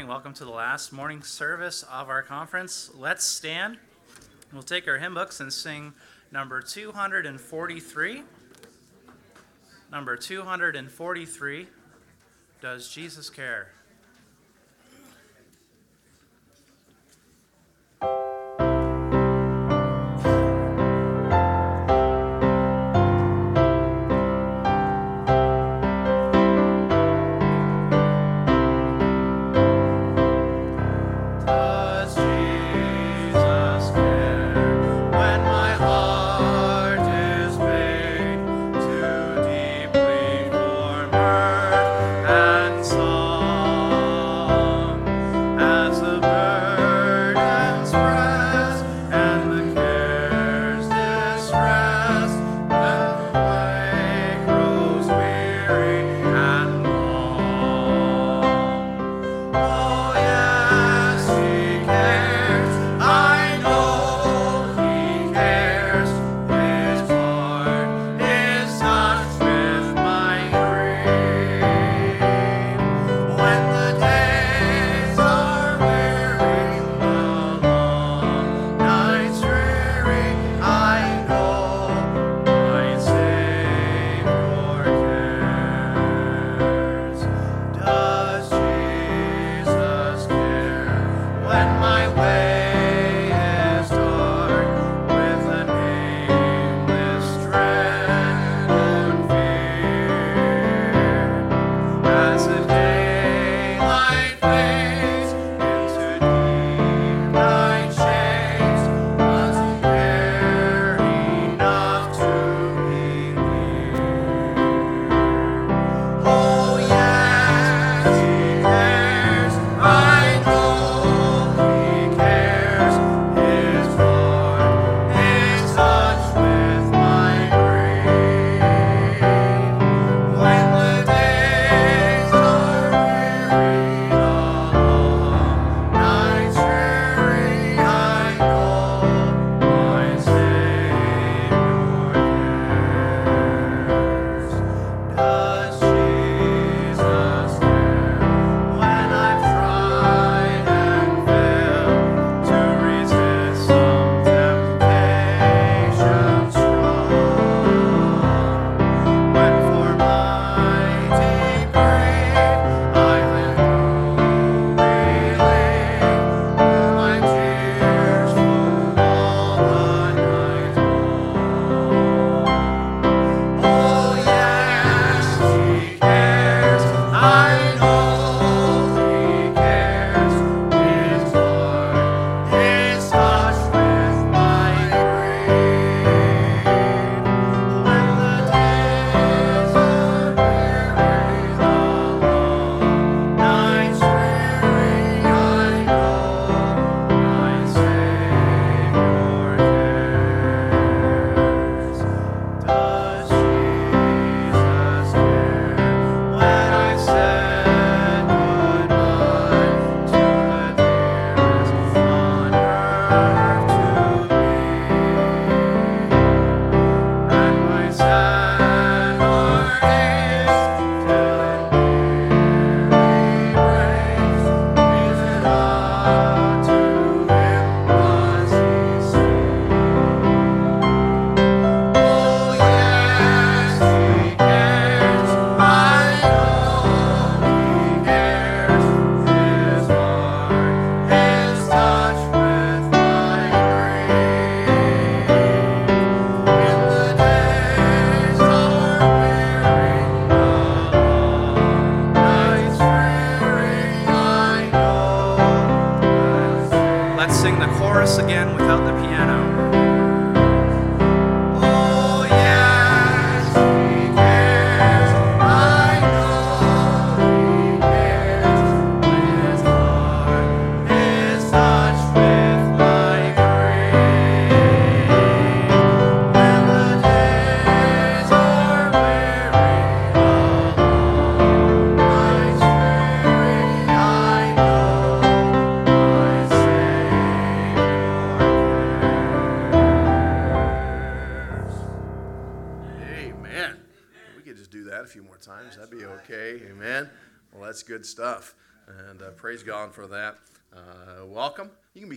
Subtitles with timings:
[0.00, 0.14] morning.
[0.14, 2.90] Welcome to the last morning service of our conference.
[2.96, 3.76] Let's stand.
[4.50, 5.92] We'll take our hymn books and sing
[6.32, 8.22] number 243.
[9.92, 11.66] Number 243
[12.62, 13.72] Does Jesus Care?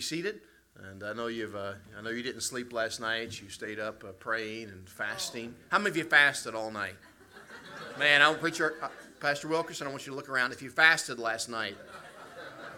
[0.04, 0.42] Seated.
[0.90, 1.56] And I know you've.
[1.56, 3.40] Uh, I know you didn't sleep last night.
[3.42, 5.54] You stayed up uh, praying and fasting.
[5.70, 6.96] How many of you fasted all night?
[8.00, 8.88] Man, I want preacher, uh,
[9.20, 9.86] Pastor Wilkerson.
[9.86, 10.52] I want you to look around.
[10.52, 11.78] If you fasted last night,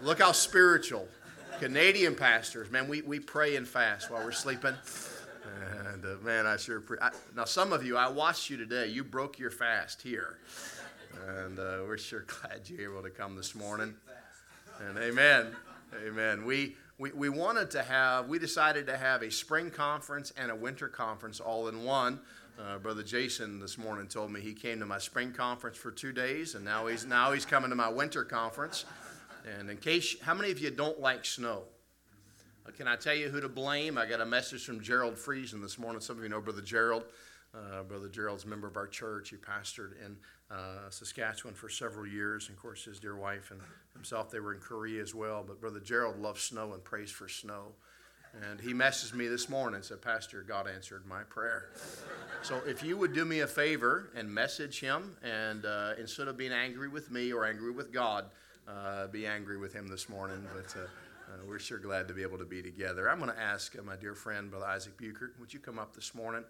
[0.01, 1.07] look how spiritual.
[1.60, 4.74] Canadian pastors, man, we, we pray and fast while we're sleeping.
[5.86, 6.81] And uh, man, I sure.
[6.81, 8.88] Pre- I, now, some of you, I watched you today.
[8.88, 10.38] You broke your fast here,
[11.27, 13.95] and uh, we're sure glad you're able to come this morning.
[14.81, 15.56] And amen,
[16.06, 16.45] amen.
[16.45, 18.28] We, we we wanted to have.
[18.28, 22.20] We decided to have a spring conference and a winter conference all in one.
[22.58, 26.14] Uh, Brother Jason this morning told me he came to my spring conference for two
[26.14, 28.86] days, and now he's now he's coming to my winter conference.
[29.60, 31.64] And in case, how many of you don't like snow?
[32.66, 33.98] Uh, Can I tell you who to blame?
[33.98, 36.02] I got a message from Gerald Friesen this morning.
[36.02, 37.04] Some of you know Brother Gerald.
[37.54, 39.30] Uh, Brother Gerald's a member of our church.
[39.30, 40.18] He pastored in
[40.52, 42.48] uh, Saskatchewan for several years.
[42.48, 43.62] And of course, his dear wife and
[43.94, 45.44] himself, they were in Korea as well.
[45.46, 47.74] But Brother Gerald loves snow and prays for snow.
[48.50, 51.70] And he messaged me this morning and said, Pastor, God answered my prayer.
[52.42, 56.36] So if you would do me a favor and message him, and uh, instead of
[56.38, 58.26] being angry with me or angry with God,
[58.68, 60.46] uh, be angry with him this morning.
[60.54, 63.10] But uh, uh, we're sure glad to be able to be together.
[63.10, 65.96] I'm going to ask uh, my dear friend, Brother Isaac Buchert, would you come up
[65.96, 66.44] this morning?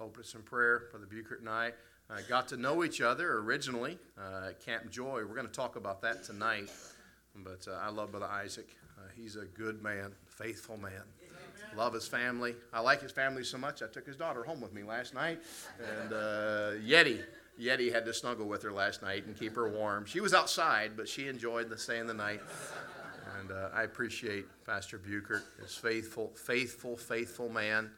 [0.00, 0.84] Open in prayer.
[0.90, 1.72] Brother Buchert and I
[2.10, 5.24] uh, got to know each other originally uh, at Camp Joy.
[5.26, 6.70] We're going to talk about that tonight.
[7.34, 8.68] But uh, I love Brother Isaac.
[8.98, 11.02] Uh, he's a good man, faithful man.
[11.76, 12.54] Love his family.
[12.72, 13.82] I like his family so much.
[13.82, 15.40] I took his daughter home with me last night,
[15.78, 17.20] and uh, Yeti,
[17.60, 20.06] Yeti had to snuggle with her last night and keep her warm.
[20.06, 22.40] She was outside, but she enjoyed the staying the night.
[23.38, 27.90] And uh, I appreciate Pastor Buchert, his faithful, faithful, faithful man,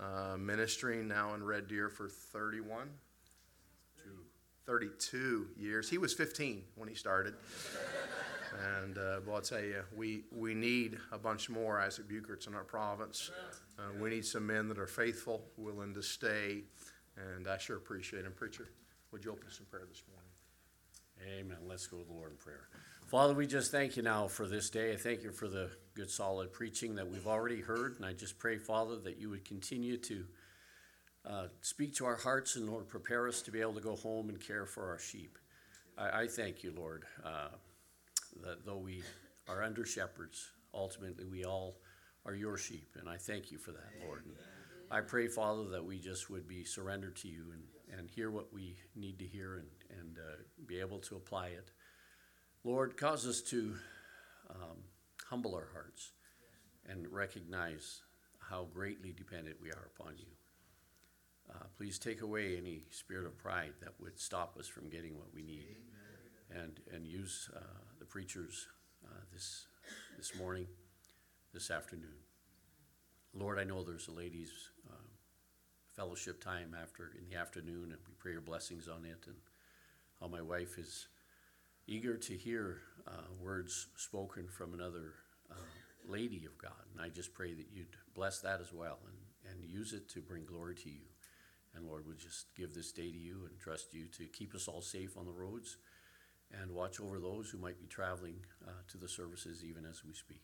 [0.00, 2.88] uh, ministering now in Red Deer for 31,
[4.66, 5.88] 32 years.
[5.88, 7.34] He was 15 when he started.
[8.82, 12.54] And uh, well, I'll tell you, we, we need a bunch more Isaac Bucherts in
[12.54, 13.30] our province.
[13.78, 16.64] Uh, we need some men that are faithful, willing to stay,
[17.16, 18.32] and I sure appreciate him.
[18.32, 18.68] Preacher,
[19.12, 21.40] would you open us in prayer this morning?
[21.40, 21.58] Amen.
[21.68, 22.68] Let's go to the Lord in prayer.
[23.06, 24.92] Father, we just thank you now for this day.
[24.92, 27.96] I thank you for the good, solid preaching that we've already heard.
[27.96, 30.24] And I just pray, Father, that you would continue to
[31.28, 34.28] uh, speak to our hearts and, Lord, prepare us to be able to go home
[34.28, 35.38] and care for our sheep.
[35.98, 37.48] I, I thank you, Lord, uh,
[38.42, 39.02] that though we
[39.48, 41.76] are under shepherds, ultimately we all
[42.24, 42.96] are your sheep.
[42.98, 44.24] And I thank you for that, Lord.
[44.24, 44.34] And
[44.90, 48.52] I pray, Father, that we just would be surrendered to you and, and hear what
[48.52, 49.68] we need to hear and,
[49.98, 51.70] and uh, be able to apply it.
[52.64, 53.74] Lord, cause us to
[54.50, 54.78] um,
[55.28, 56.10] humble our hearts
[56.88, 58.00] and recognize
[58.38, 60.26] how greatly dependent we are upon you.
[61.52, 65.34] Uh, please take away any spirit of pride that would stop us from getting what
[65.34, 65.76] we need,
[66.50, 67.60] and and use uh,
[67.98, 68.68] the preachers
[69.04, 69.66] uh, this
[70.16, 70.66] this morning,
[71.52, 72.20] this afternoon.
[73.34, 75.08] Lord, I know there's a ladies' uh,
[75.96, 79.36] fellowship time after in the afternoon, and we pray your blessings on it, and
[80.20, 81.08] how my wife is
[81.86, 82.78] eager to hear
[83.08, 85.14] uh, words spoken from another
[85.50, 85.54] uh,
[86.08, 86.84] lady of God.
[86.92, 90.20] And I just pray that you'd bless that as well and, and use it to
[90.20, 91.09] bring glory to you.
[91.74, 94.66] And Lord, we just give this day to you and trust you to keep us
[94.66, 95.76] all safe on the roads
[96.60, 98.36] and watch over those who might be traveling
[98.66, 100.42] uh, to the services even as we speak.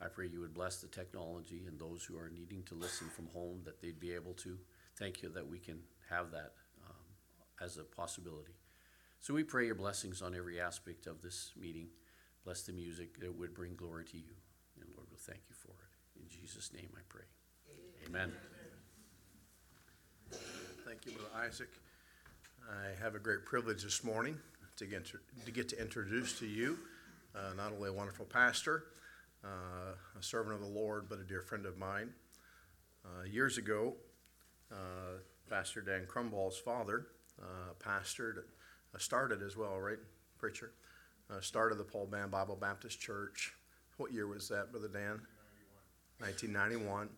[0.00, 3.26] I pray you would bless the technology and those who are needing to listen from
[3.28, 4.56] home that they'd be able to.
[4.96, 6.52] Thank you that we can have that
[6.88, 7.04] um,
[7.60, 8.54] as a possibility.
[9.20, 11.88] So we pray your blessings on every aspect of this meeting.
[12.44, 14.34] Bless the music that would bring glory to you.
[14.80, 16.22] And Lord, we'll thank you for it.
[16.22, 17.24] In Jesus' name I pray.
[18.06, 18.32] Amen.
[20.88, 21.68] Thank you, Brother Isaac.
[22.66, 24.38] I have a great privilege this morning
[24.78, 26.78] to get to, to, get to introduce to you
[27.36, 28.84] uh, not only a wonderful pastor,
[29.44, 32.14] uh, a servant of the Lord, but a dear friend of mine.
[33.04, 33.96] Uh, years ago,
[34.72, 35.18] uh,
[35.50, 39.98] Pastor Dan Crumball's father uh, pastored, uh, started as well, right,
[40.38, 40.72] preacher?
[41.40, 43.52] started the Paul Band Bible Baptist Church.
[43.98, 45.20] What year was that, Brother Dan?
[46.20, 46.88] 1991.
[46.88, 47.08] 1991.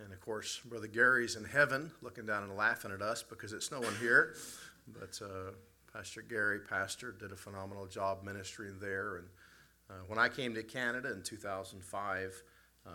[0.00, 3.66] And of course, Brother Gary's in heaven looking down and laughing at us because it's
[3.66, 4.34] snowing here.
[4.88, 5.52] But uh,
[5.92, 9.16] Pastor Gary, pastor, did a phenomenal job ministering there.
[9.16, 9.26] And
[9.88, 12.42] uh, when I came to Canada in 2005,
[12.86, 12.90] uh,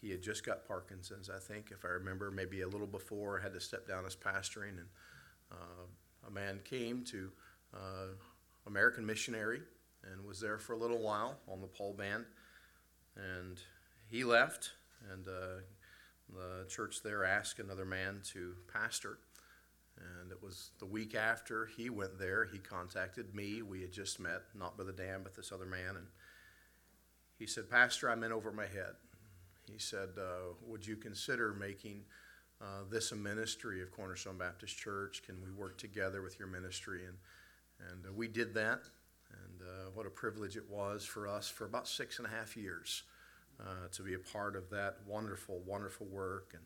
[0.00, 3.38] he had just got Parkinson's, I think, if I remember, maybe a little before.
[3.38, 4.78] had to step down as pastoring.
[4.78, 4.88] And
[5.52, 7.30] uh, a man came to
[7.74, 8.06] uh,
[8.66, 9.60] American Missionary
[10.10, 12.24] and was there for a little while on the Paul Band.
[13.16, 13.60] And
[14.08, 14.70] he left
[15.12, 15.62] and uh,
[16.32, 19.18] the church there asked another man to pastor.
[19.96, 23.62] And it was the week after he went there, he contacted me.
[23.62, 25.96] We had just met, not Brother Dan, but this other man.
[25.96, 26.06] And
[27.38, 28.94] he said, Pastor, I'm in over my head.
[29.70, 32.02] He said, uh, Would you consider making
[32.62, 35.22] uh, this a ministry of Cornerstone Baptist Church?
[35.24, 37.02] Can we work together with your ministry?
[37.04, 37.16] And,
[37.90, 38.80] and uh, we did that.
[39.30, 42.56] And uh, what a privilege it was for us for about six and a half
[42.56, 43.02] years
[43.60, 46.52] uh, to be a part of that wonderful, wonderful work.
[46.54, 46.62] And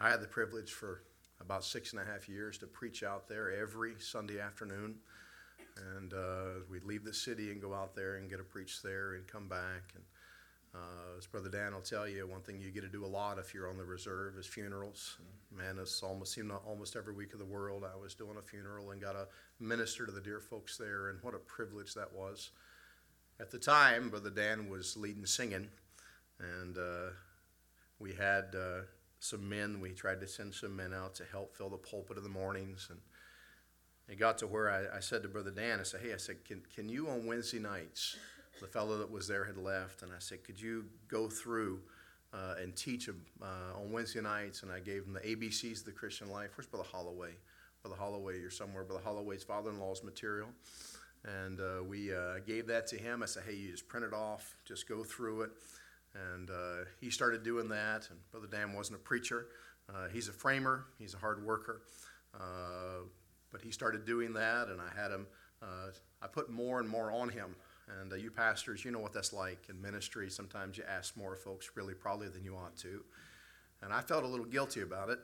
[0.00, 1.02] I had the privilege for
[1.40, 4.96] about six and a half years to preach out there every Sunday afternoon.
[5.96, 9.14] And uh, we'd leave the city and go out there and get a preach there
[9.14, 9.92] and come back.
[9.94, 10.04] And
[10.74, 13.38] uh, as Brother Dan will tell you, one thing you get to do a lot
[13.38, 15.18] if you're on the reserve is funerals.
[15.18, 18.42] And man, it's almost seemed almost every week of the world I was doing a
[18.42, 19.28] funeral and got to
[19.60, 22.50] minister to the dear folks there, and what a privilege that was.
[23.40, 25.68] At the time, Brother Dan was leading singing,
[26.38, 27.10] and uh,
[27.98, 28.82] we had uh,
[29.18, 29.80] some men.
[29.80, 32.88] We tried to send some men out to help fill the pulpit in the mornings,
[32.90, 33.00] and
[34.08, 36.44] it got to where I, I said to Brother Dan, I said, "Hey, I said,
[36.44, 38.16] can can you on Wednesday nights?"
[38.60, 41.80] the fellow that was there had left, and I said, "Could you go through
[42.32, 43.44] uh, and teach uh,
[43.76, 46.50] on Wednesday nights?" And I gave him the ABCs of the Christian life.
[46.56, 47.32] Where's Brother Holloway?
[47.82, 48.84] Brother Holloway, you're somewhere.
[48.84, 50.48] Brother Holloway's father-in-law's material,
[51.24, 53.22] and uh, we uh, gave that to him.
[53.22, 55.50] I said, "Hey, you just print it off, just go through it."
[56.14, 58.08] And uh, he started doing that.
[58.10, 59.46] And Brother Dan wasn't a preacher;
[59.88, 60.86] uh, he's a framer.
[60.98, 61.82] He's a hard worker.
[63.52, 65.26] but he started doing that, and I had him.
[66.22, 67.54] I put more and more on him
[68.00, 70.30] and uh, you pastors, you know what that's like in ministry.
[70.30, 73.02] Sometimes you ask more folks, really, probably than you ought to.
[73.82, 75.18] And I felt a little guilty about it.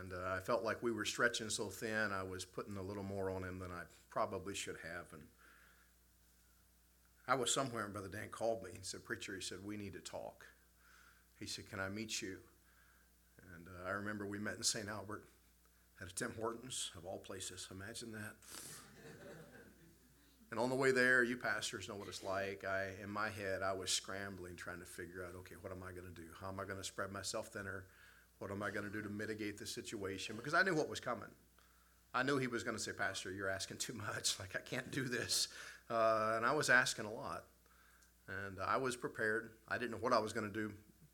[0.00, 3.02] And uh, I felt like we were stretching so thin, I was putting a little
[3.02, 5.06] more on him than I probably should have.
[5.12, 5.22] And
[7.28, 8.70] I was somewhere, and Brother Dan called me.
[8.72, 10.44] He said, Preacher, he said, we need to talk.
[11.38, 12.36] He said, Can I meet you?
[13.54, 14.88] And uh, I remember we met in St.
[14.88, 15.24] Albert
[16.00, 17.68] at a Tim Hortons, of all places.
[17.70, 18.34] Imagine that.
[20.52, 22.62] And on the way there, you pastors know what it's like.
[22.62, 25.92] I, in my head, I was scrambling, trying to figure out, okay, what am I
[25.92, 26.28] going to do?
[26.38, 27.84] How am I going to spread myself thinner?
[28.38, 30.36] What am I going to do to mitigate the situation?
[30.36, 31.30] Because I knew what was coming.
[32.12, 34.36] I knew he was going to say, Pastor, you're asking too much.
[34.40, 35.48] Like, I can't do this.
[35.90, 37.44] Uh, and I was asking a lot.
[38.28, 39.50] And I was prepared.
[39.68, 40.72] I didn't know what I was going to do,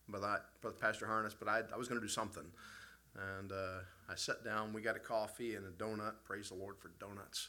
[0.08, 2.44] but, I, but Pastor Harness, but I, I was going to do something.
[3.38, 4.72] And uh, I sat down.
[4.72, 6.14] We got a coffee and a donut.
[6.24, 7.48] Praise the Lord for donuts.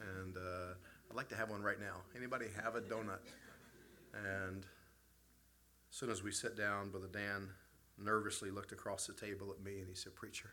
[0.00, 0.74] And uh,
[1.10, 2.02] I'd like to have one right now.
[2.16, 3.20] Anybody have a donut?
[4.14, 4.64] And
[5.90, 7.48] as soon as we sat down, Brother Dan
[7.98, 10.50] nervously looked across the table at me and he said, Preacher,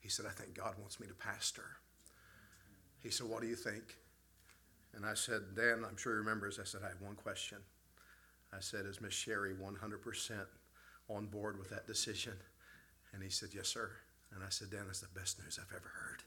[0.00, 1.76] he said, I think God wants me to pastor.
[3.02, 3.96] He said, What do you think?
[4.94, 6.58] And I said, Dan, I'm sure he remembers.
[6.60, 7.58] I said, I have one question.
[8.52, 10.32] I said, Is Miss Sherry 100%
[11.08, 12.34] on board with that decision?
[13.12, 13.90] And he said, Yes, sir.
[14.34, 16.22] And I said, Dan, that's the best news I've ever heard.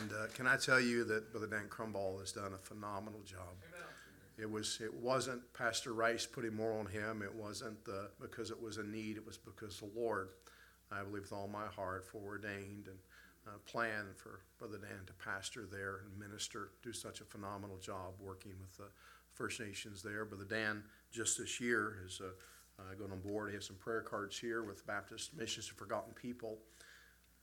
[0.00, 3.56] And uh, can I tell you that Brother Dan Crumball has done a phenomenal job.
[4.38, 4.80] It was.
[4.82, 7.22] It wasn't Pastor Rice putting more on him.
[7.22, 9.16] It wasn't uh, because it was a need.
[9.16, 10.30] It was because the Lord,
[10.90, 12.98] I believe with all my heart, foreordained and
[13.46, 18.14] uh, planned for Brother Dan to pastor there and minister, do such a phenomenal job
[18.20, 18.90] working with the
[19.32, 20.24] First Nations there.
[20.24, 22.28] Brother Dan, just this year, has uh,
[22.78, 23.50] uh, gone on board.
[23.50, 26.58] He has some prayer cards here with Baptist Missions to Forgotten People.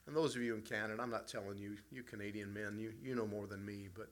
[0.07, 3.15] And those of you in Canada, I'm not telling you, you Canadian men, you, you
[3.15, 4.09] know more than me, but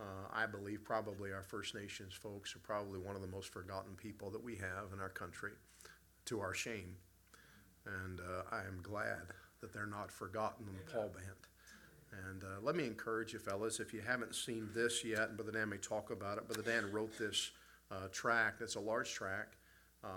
[0.00, 3.94] uh, I believe probably our First Nations folks are probably one of the most forgotten
[3.96, 5.52] people that we have in our country,
[6.26, 6.96] to our shame.
[7.86, 11.36] And uh, I am glad that they're not forgotten in the Paul Band.
[12.26, 15.52] And uh, let me encourage you, fellas, if you haven't seen this yet, and Brother
[15.52, 17.50] Dan may talk about it, Brother Dan wrote this
[17.90, 18.62] uh, tract.
[18.62, 19.56] It's a large tract.
[20.04, 20.08] Uh,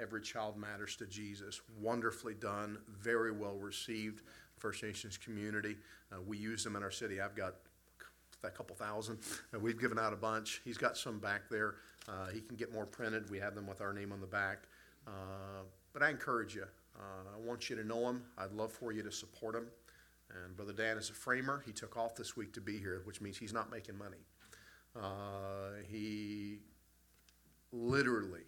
[0.00, 1.60] Every Child Matters to Jesus.
[1.80, 4.22] Wonderfully done, very well received.
[4.56, 5.76] First Nations community.
[6.10, 7.20] Uh, we use them in our city.
[7.20, 7.54] I've got
[8.42, 9.18] a couple thousand.
[9.54, 10.60] Uh, we've given out a bunch.
[10.64, 11.76] He's got some back there.
[12.08, 13.30] Uh, he can get more printed.
[13.30, 14.64] We have them with our name on the back.
[15.06, 15.10] Uh,
[15.92, 16.64] but I encourage you.
[16.98, 18.22] Uh, I want you to know him.
[18.36, 19.66] I'd love for you to support him.
[20.30, 21.62] And Brother Dan is a framer.
[21.64, 24.18] He took off this week to be here, which means he's not making money.
[24.96, 26.58] Uh, he
[27.72, 28.42] literally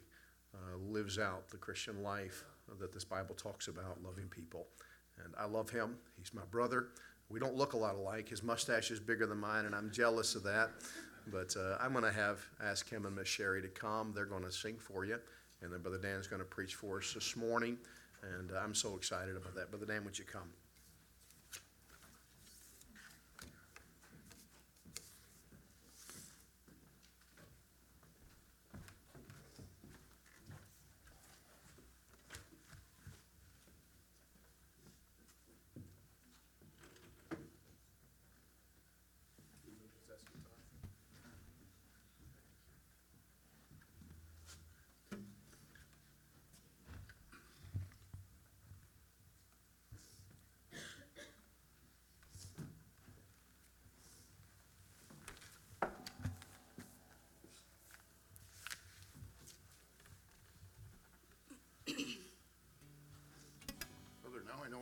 [0.88, 2.45] lives out the Christian life
[2.78, 4.66] that this Bible talks about, loving people.
[5.25, 5.97] And I love him.
[6.19, 6.88] He's my brother.
[7.28, 8.28] We don't look a lot alike.
[8.28, 10.71] His mustache is bigger than mine, and I'm jealous of that.
[11.28, 14.12] But uh, I'm going to have ask him and Miss Sherry to come.
[14.14, 15.19] They're going to sing for you,
[15.62, 17.76] and then Brother Dan's going to preach for us this morning.
[18.23, 19.71] And uh, I'm so excited about that.
[19.71, 20.50] Brother Dan, would you come?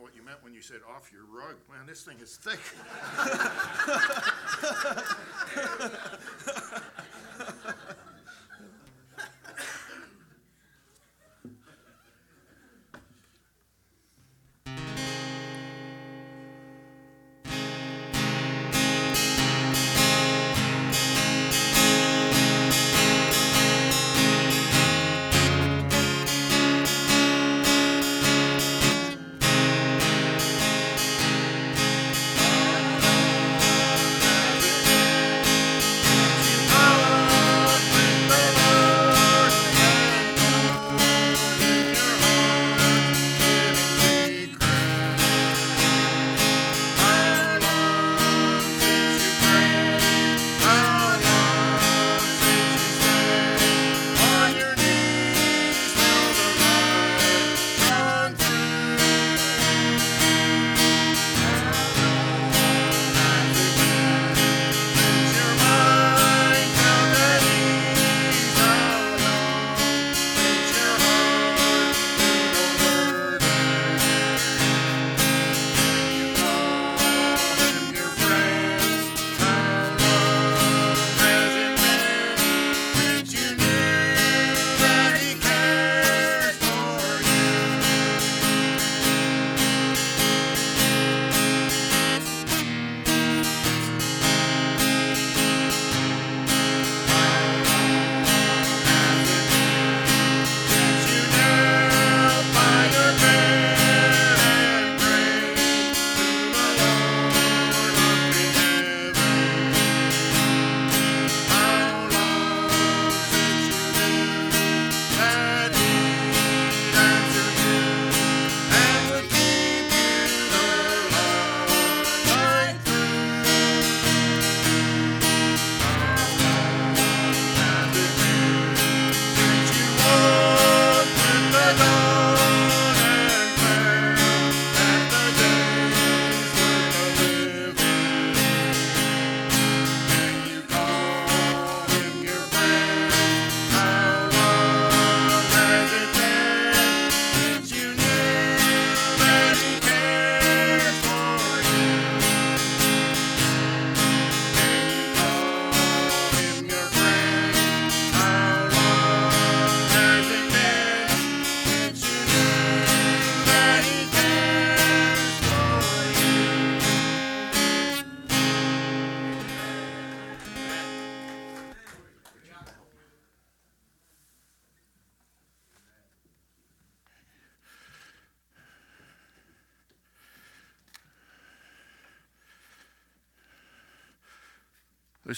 [0.09, 1.55] what you meant when you said off your rug.
[1.67, 2.59] Man, this thing is thick.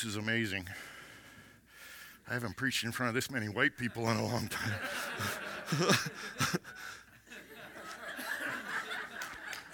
[0.02, 0.68] This is amazing.
[2.28, 4.72] I haven't preached in front of this many white people in a long time.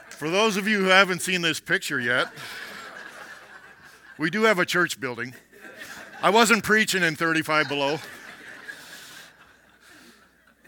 [0.10, 2.28] For those of you who haven't seen this picture yet,
[4.18, 5.34] we do have a church building.
[6.22, 8.00] I wasn't preaching in 35 below.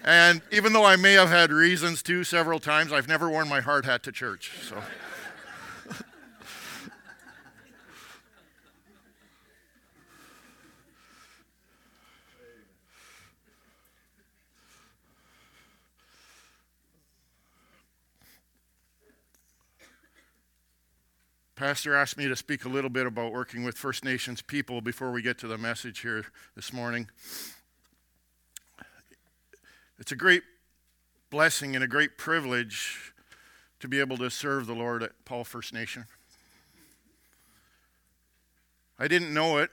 [0.06, 3.60] And even though I may have had reasons to several times, I've never worn my
[3.60, 4.54] hard hat to church.
[4.70, 4.82] So.
[21.60, 25.12] Pastor asked me to speak a little bit about working with First Nations people before
[25.12, 26.24] we get to the message here
[26.56, 27.10] this morning.
[30.00, 30.44] It's a great
[31.30, 33.12] blessing and a great privilege
[33.82, 36.06] to be able to serve the Lord at Paul First Nation.
[38.98, 39.72] I didn't know it,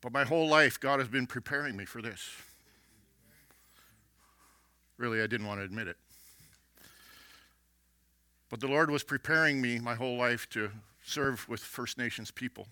[0.00, 2.28] but my whole life God has been preparing me for this.
[4.98, 5.96] Really, I didn't want to admit it.
[8.48, 10.70] But the Lord was preparing me my whole life to
[11.02, 12.68] serve with First Nations people,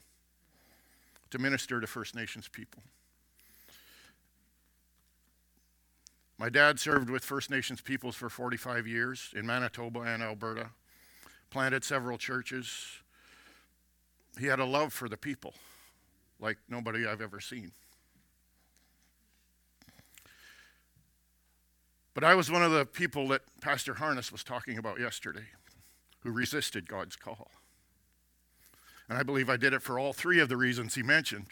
[1.30, 2.82] to minister to First Nations people.
[6.38, 10.70] My dad served with First Nations peoples for 45 years in Manitoba and Alberta,
[11.50, 12.98] planted several churches.
[14.38, 15.54] He had a love for the people
[16.40, 17.72] like nobody I've ever seen.
[22.14, 25.46] But I was one of the people that Pastor Harness was talking about yesterday
[26.24, 27.50] who resisted God's call.
[29.08, 31.46] And I believe I did it for all three of the reasons he mentioned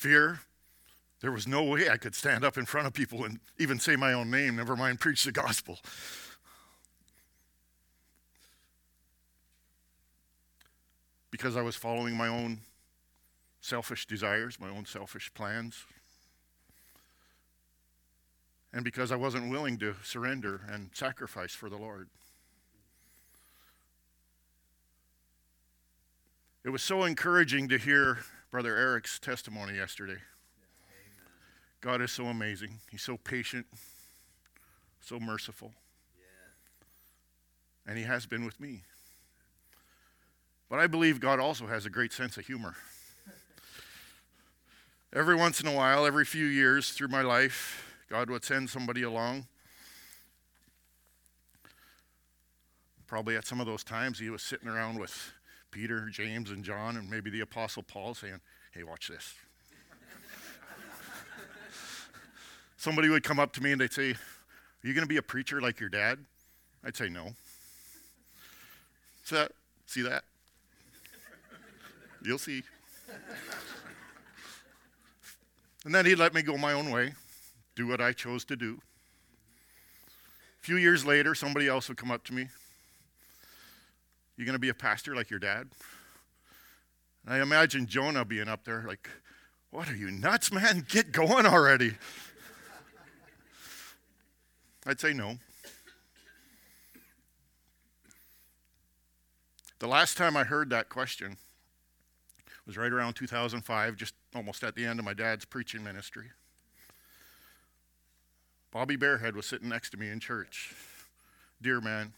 [0.00, 0.40] fear,
[1.20, 3.96] there was no way I could stand up in front of people and even say
[3.96, 5.78] my own name, never mind preach the gospel.
[11.30, 12.60] Because I was following my own
[13.60, 15.84] selfish desires, my own selfish plans.
[18.72, 22.08] And because I wasn't willing to surrender and sacrifice for the Lord.
[26.62, 28.18] It was so encouraging to hear
[28.50, 30.18] Brother Eric's testimony yesterday.
[31.80, 32.80] God is so amazing.
[32.90, 33.66] He's so patient,
[35.00, 35.72] so merciful.
[37.86, 38.82] And He has been with me.
[40.68, 42.74] But I believe God also has a great sense of humor.
[45.14, 49.02] Every once in a while, every few years through my life, God would send somebody
[49.02, 49.46] along.
[53.06, 55.32] Probably at some of those times, He was sitting around with
[55.70, 58.40] Peter, James, and John, and maybe the Apostle Paul saying,
[58.72, 59.34] Hey, watch this.
[62.76, 64.16] somebody would come up to me and they'd say, Are
[64.82, 66.18] you going to be a preacher like your dad?
[66.84, 67.34] I'd say, No.
[69.24, 69.52] See that?
[69.86, 70.24] See that?
[72.22, 72.62] You'll see.
[75.84, 77.14] And then he'd let me go my own way,
[77.74, 78.80] do what I chose to do.
[80.60, 82.48] A few years later, somebody else would come up to me.
[84.40, 85.68] You going to be a pastor like your dad?
[87.26, 89.10] And I imagine Jonah being up there, like,
[89.70, 90.86] What are you nuts, man?
[90.88, 91.98] Get going already.
[94.86, 95.36] I'd say no.
[99.78, 101.36] The last time I heard that question
[102.66, 106.30] was right around 2005, just almost at the end of my dad's preaching ministry.
[108.70, 110.74] Bobby Bearhead was sitting next to me in church.
[111.60, 112.14] Dear man.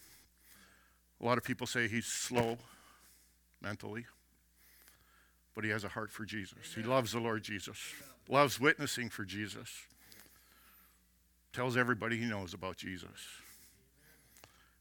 [1.23, 2.59] A lot of people say he's slow
[3.61, 4.07] mentally,
[5.55, 6.75] but he has a heart for Jesus.
[6.75, 7.79] He loves the Lord Jesus,
[8.29, 9.69] loves witnessing for Jesus,
[11.53, 13.29] tells everybody he knows about Jesus.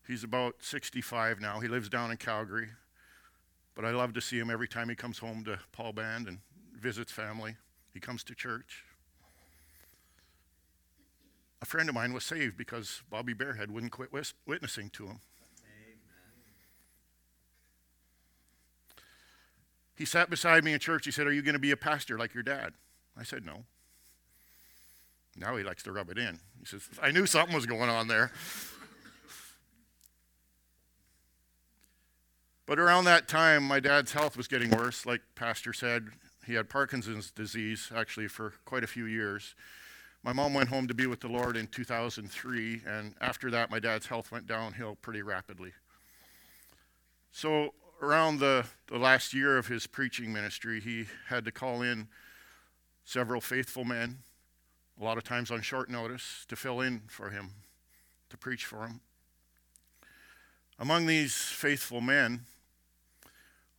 [0.08, 1.60] He's about 65 now.
[1.60, 2.69] He lives down in Calgary.
[3.75, 6.39] But I love to see him every time he comes home to Paul Band and
[6.77, 7.56] visits family.
[7.93, 8.84] He comes to church.
[11.62, 14.10] A friend of mine was saved because Bobby Bearhead wouldn't quit
[14.45, 15.19] witnessing to him.
[19.95, 21.06] He sat beside me in church.
[21.06, 22.73] He said, Are you going to be a pastor like your dad?
[23.17, 23.63] I said, No.
[25.38, 26.39] Now he likes to rub it in.
[26.60, 28.32] He says, I knew something was going on there.
[32.65, 35.06] But around that time, my dad's health was getting worse.
[35.06, 36.08] Like Pastor said,
[36.45, 39.56] he had Parkinson's disease actually for quite a few years.
[40.23, 43.80] My mom went home to be with the Lord in 2003, and after that, my
[43.80, 45.73] dad's health went downhill pretty rapidly.
[47.32, 52.07] So, around the, the last year of his preaching ministry, he had to call in
[53.05, 54.19] several faithful men,
[54.99, 57.51] a lot of times on short notice, to fill in for him,
[58.29, 59.01] to preach for him.
[60.79, 62.45] Among these faithful men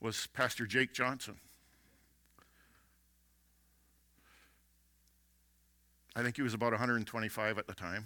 [0.00, 1.37] was Pastor Jake Johnson.
[6.14, 8.04] I think he was about 125 at the time.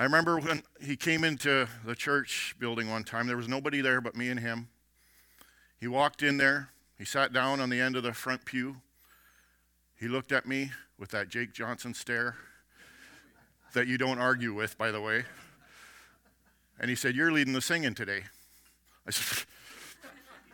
[0.00, 4.00] I remember when he came into the church building one time, there was nobody there
[4.00, 4.68] but me and him.
[5.78, 8.76] He walked in there, he sat down on the end of the front pew.
[9.98, 12.36] He looked at me with that Jake Johnson stare
[13.74, 15.24] that you don't argue with, by the way.
[16.80, 18.22] And he said, You're leading the singing today.
[19.06, 19.44] I said,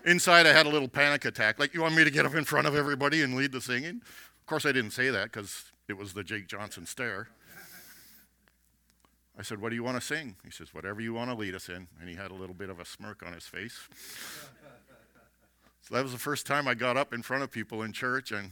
[0.10, 1.60] Inside, I had a little panic attack.
[1.60, 4.00] Like, you want me to get up in front of everybody and lead the singing?
[4.40, 7.28] Of course, I didn't say that because it was the Jake Johnson stare.
[9.38, 10.36] I said, What do you want to sing?
[10.44, 11.88] He says, Whatever you want to lead us in.
[12.00, 13.78] And he had a little bit of a smirk on his face.
[15.82, 18.32] so that was the first time I got up in front of people in church,
[18.32, 18.50] and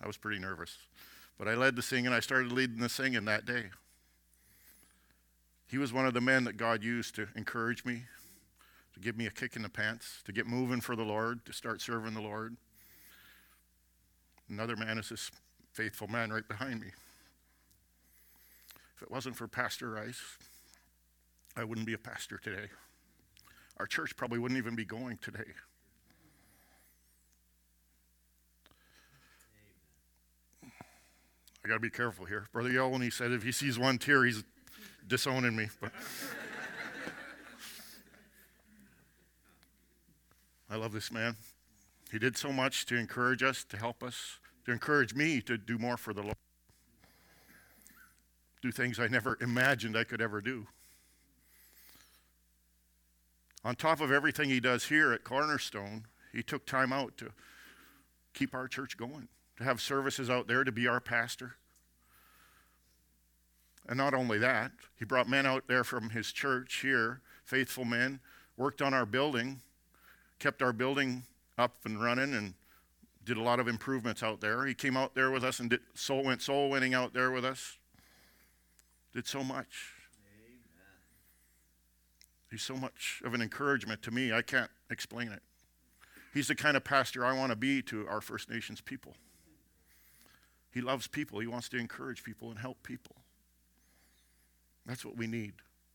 [0.00, 0.76] I was pretty nervous.
[1.38, 2.12] But I led the singing.
[2.12, 3.64] I started leading the singing that day.
[5.66, 8.04] He was one of the men that God used to encourage me,
[8.92, 11.52] to give me a kick in the pants, to get moving for the Lord, to
[11.52, 12.56] start serving the Lord.
[14.48, 15.32] Another man is this
[15.72, 16.88] faithful man right behind me.
[18.96, 20.22] If it wasn't for Pastor Rice,
[21.56, 22.68] I wouldn't be a pastor today.
[23.78, 25.52] Our church probably wouldn't even be going today.
[30.62, 32.48] I got to be careful here.
[32.52, 34.44] Brother Yolan, he said if he sees one tear, he's
[35.06, 35.68] disowning me.
[35.80, 35.92] But
[40.70, 41.36] I love this man.
[42.12, 45.78] He did so much to encourage us, to help us, to encourage me to do
[45.78, 46.36] more for the Lord.
[48.64, 50.66] Do things I never imagined I could ever do.
[53.62, 57.32] On top of everything he does here at Cornerstone, he took time out to
[58.32, 61.56] keep our church going, to have services out there, to be our pastor.
[63.86, 68.18] And not only that, he brought men out there from his church here faithful men,
[68.56, 69.60] worked on our building,
[70.38, 71.24] kept our building
[71.58, 72.54] up and running, and
[73.26, 74.64] did a lot of improvements out there.
[74.64, 77.44] He came out there with us and did soul, went soul winning out there with
[77.44, 77.76] us.
[79.14, 79.92] Did so much.
[82.50, 85.42] He's so much of an encouragement to me, I can't explain it.
[86.32, 89.14] He's the kind of pastor I want to be to our First Nations people.
[90.72, 93.16] He loves people, he wants to encourage people and help people.
[94.86, 95.54] That's what we need.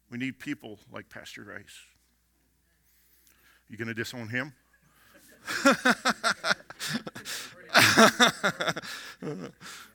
[0.10, 1.78] We need people like Pastor Rice.
[3.70, 4.54] You going to disown him?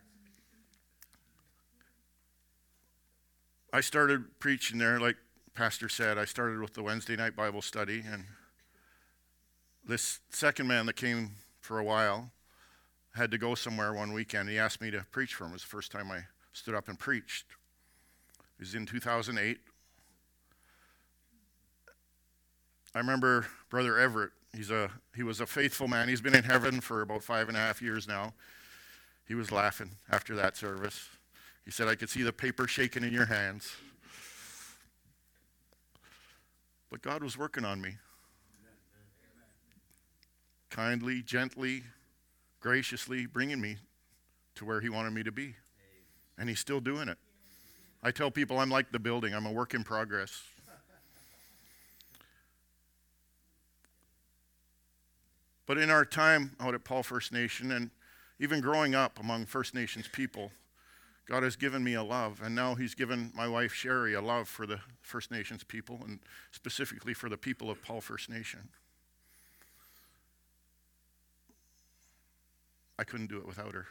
[3.74, 5.16] I started preaching there, like
[5.56, 6.16] Pastor said.
[6.16, 8.22] I started with the Wednesday night Bible study, and
[9.84, 12.30] this second man that came for a while
[13.16, 14.48] had to go somewhere one weekend.
[14.48, 15.50] He asked me to preach for him.
[15.50, 16.20] It was the first time I
[16.52, 17.46] stood up and preached.
[18.58, 19.58] It was in 2008.
[22.94, 24.30] I remember Brother Everett.
[24.54, 26.06] He's a, he was a faithful man.
[26.06, 28.34] He's been in heaven for about five and a half years now.
[29.26, 31.08] He was laughing after that service.
[31.64, 33.74] He said, I could see the paper shaking in your hands.
[36.90, 37.96] But God was working on me.
[40.70, 41.84] Kindly, gently,
[42.60, 43.76] graciously bringing me
[44.56, 45.54] to where He wanted me to be.
[46.36, 47.18] And He's still doing it.
[48.02, 50.42] I tell people I'm like the building, I'm a work in progress.
[55.66, 57.90] But in our time out at Paul First Nation and
[58.38, 60.52] even growing up among First Nations people,
[61.26, 64.48] God has given me a love, and now He's given my wife Sherry a love
[64.48, 68.68] for the First Nations people, and specifically for the people of Paul First Nation.
[72.98, 73.86] I couldn't do it without her.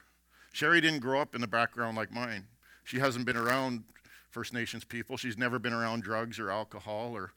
[0.53, 2.45] Sherry didn't grow up in the background like mine.
[2.83, 3.83] She hasn't been around
[4.29, 5.17] First Nations people.
[5.17, 7.33] She's never been around drugs or alcohol or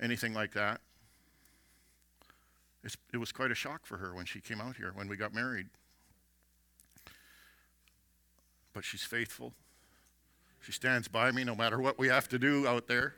[0.00, 0.80] anything like that.
[2.82, 5.16] It's, it was quite a shock for her when she came out here, when we
[5.16, 5.68] got married.
[8.72, 9.52] But she's faithful.
[10.60, 13.14] She stands by me no matter what we have to do out there.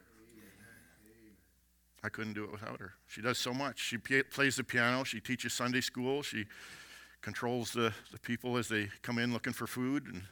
[2.04, 2.94] I couldn't do it without her.
[3.06, 3.78] She does so much.
[3.78, 6.46] She p- plays the piano, she teaches Sunday school, she
[7.20, 10.22] controls the, the people as they come in looking for food, and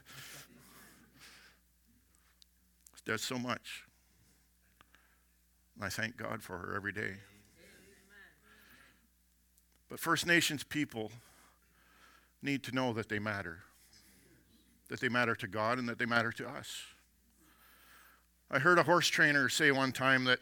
[3.05, 3.83] does so much.
[5.75, 7.15] And I thank God for her every day.
[9.89, 11.11] But First Nations people
[12.41, 13.63] need to know that they matter,
[14.91, 16.83] that they matter to God and that they matter to us.
[18.51, 20.39] I heard a horse trainer say one time that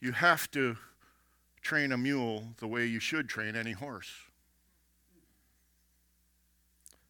[0.00, 0.78] you have to
[1.60, 4.10] train a mule the way you should train any horse.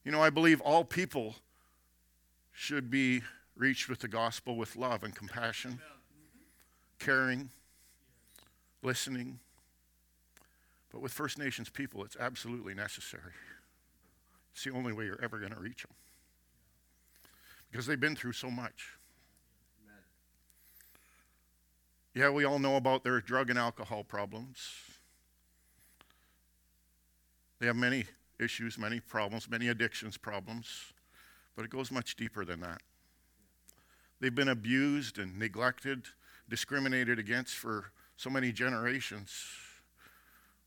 [0.04, 1.37] You know, I believe all people
[2.50, 3.22] should be
[3.57, 5.78] reached with the gospel with love and compassion,
[6.98, 7.50] caring,
[8.83, 9.38] listening.
[10.90, 13.35] But with First Nations people, it's absolutely necessary.
[14.52, 15.92] It's the only way you're ever going to reach them.
[17.70, 18.98] Because they've been through so much.
[22.14, 24.59] Yeah, we all know about their drug and alcohol problems.
[27.61, 28.07] They have many
[28.40, 30.92] issues, many problems, many addictions problems,
[31.57, 32.81] but it goes much deeper than that.
[34.20, 36.07] They've been abused and neglected,
[36.48, 39.31] discriminated against for so many generations.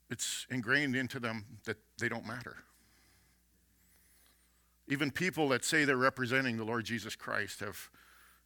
[0.09, 2.57] It's ingrained into them that they don't matter.
[4.91, 7.89] Even people that say they're representing the Lord Jesus Christ have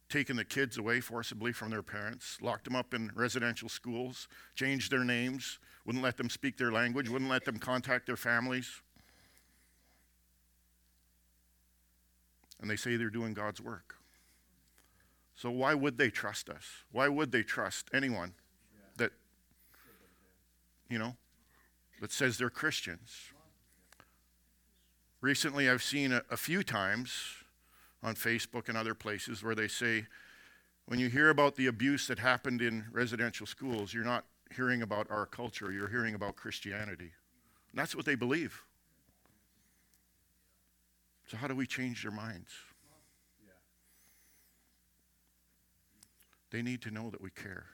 [0.08, 4.92] taken the kids away forcibly from their parents, locked them up in residential schools, changed
[4.92, 8.80] their names, wouldn't let them speak their language, wouldn't let them contact their families.
[12.60, 13.96] And they say they're doing God's work.
[15.34, 16.84] So why would they trust us?
[16.92, 18.34] Why would they trust anyone
[18.98, 19.10] that,
[20.88, 21.16] you know,
[22.00, 23.32] that says they're Christians?
[25.26, 27.10] Recently, I've seen a, a few times
[28.00, 30.06] on Facebook and other places where they say,
[30.84, 35.08] when you hear about the abuse that happened in residential schools, you're not hearing about
[35.10, 37.10] our culture, you're hearing about Christianity.
[37.72, 38.62] And that's what they believe.
[41.26, 42.52] So, how do we change their minds?
[46.52, 47.66] They need to know that we care.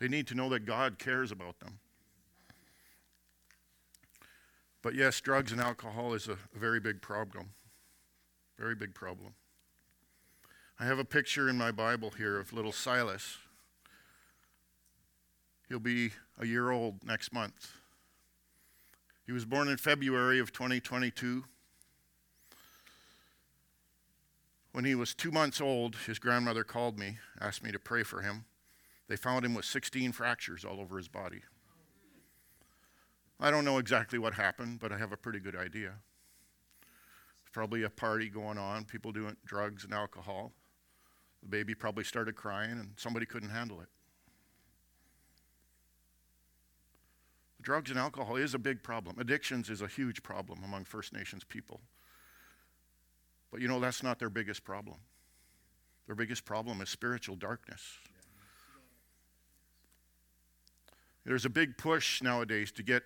[0.00, 1.78] They need to know that God cares about them.
[4.82, 7.50] But yes, drugs and alcohol is a, very big problem.
[8.58, 9.34] Very big problem.
[10.78, 13.36] I have a picture in my Bible here of little Silas.
[15.68, 17.72] He'll be a year old next month.
[19.26, 21.44] He was born in February of 2022.
[24.72, 28.22] When he was two months old, his grandmother called me, asked me to pray for
[28.22, 28.44] him,
[29.08, 31.42] They found him with 16 fractures all over his body.
[33.42, 35.94] I don't know exactly what happened, but I have a pretty good idea.
[37.52, 40.52] Probably a party going on, people doing drugs and alcohol.
[41.42, 43.88] The baby probably started crying, and somebody couldn't handle it.
[47.62, 49.18] Drugs and alcohol is a big problem.
[49.18, 51.80] Addictions is a huge problem among First Nations people.
[53.50, 54.96] But you know, that's not their biggest problem.
[56.06, 57.98] Their biggest problem is spiritual darkness.
[61.24, 63.02] There's a big push nowadays to get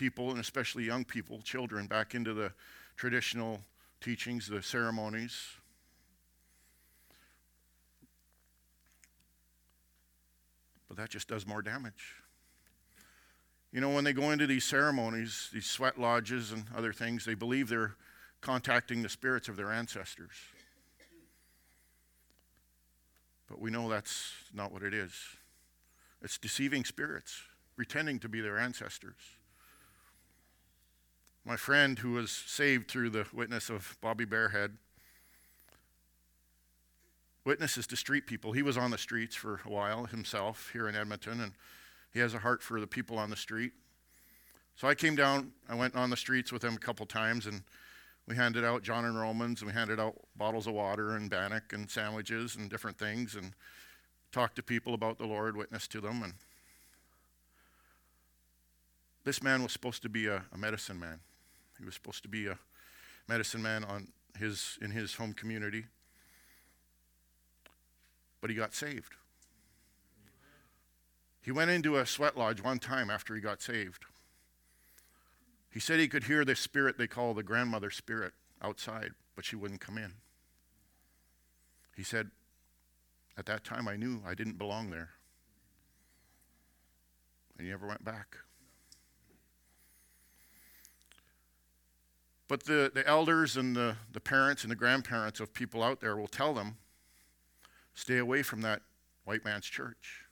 [0.00, 2.50] people, and especially young people, children, back into the
[2.96, 3.60] traditional
[4.00, 5.46] teachings, the ceremonies.
[10.88, 12.14] But that just does more damage.
[13.72, 17.34] You know, when they go into these ceremonies, these sweat lodges and other things, they
[17.34, 17.94] believe they're
[18.40, 20.32] contacting the spirits of their ancestors.
[23.50, 25.12] But we know that's not what it is.
[26.22, 27.42] It's deceiving spirits,
[27.76, 29.36] pretending to be their ancestors.
[31.44, 34.72] My friend who was saved through the witness of Bobby Bearhead
[37.44, 38.52] witnesses to street people.
[38.52, 41.52] He was on the streets for a while himself here in Edmonton, and
[42.12, 43.72] he has a heart for the people on the street.
[44.76, 47.62] So I came down, I went on the streets with him a couple times, and
[48.26, 51.72] we handed out John and Romans, and we handed out bottles of water and bannock
[51.72, 53.52] and sandwiches and different things, and
[54.30, 56.22] talked to people about the Lord, witnessed to them.
[56.22, 56.34] And
[59.24, 61.20] this man was supposed to be a, a medicine man.
[61.80, 62.58] He was supposed to be a
[63.26, 65.86] medicine man on his, in his home community.
[68.40, 69.14] But he got saved.
[71.42, 74.04] He went into a sweat lodge one time after he got saved.
[75.70, 79.56] He said he could hear the spirit they call the grandmother spirit outside, but she
[79.56, 80.14] wouldn't come in.
[81.96, 82.30] He said,
[83.38, 85.10] At that time I knew I didn't belong there.
[87.56, 88.36] And he never went back.
[92.50, 96.16] But the, the elders and the, the parents and the grandparents of people out there
[96.16, 96.78] will tell them
[97.94, 98.82] stay away from that
[99.24, 100.24] white man's church.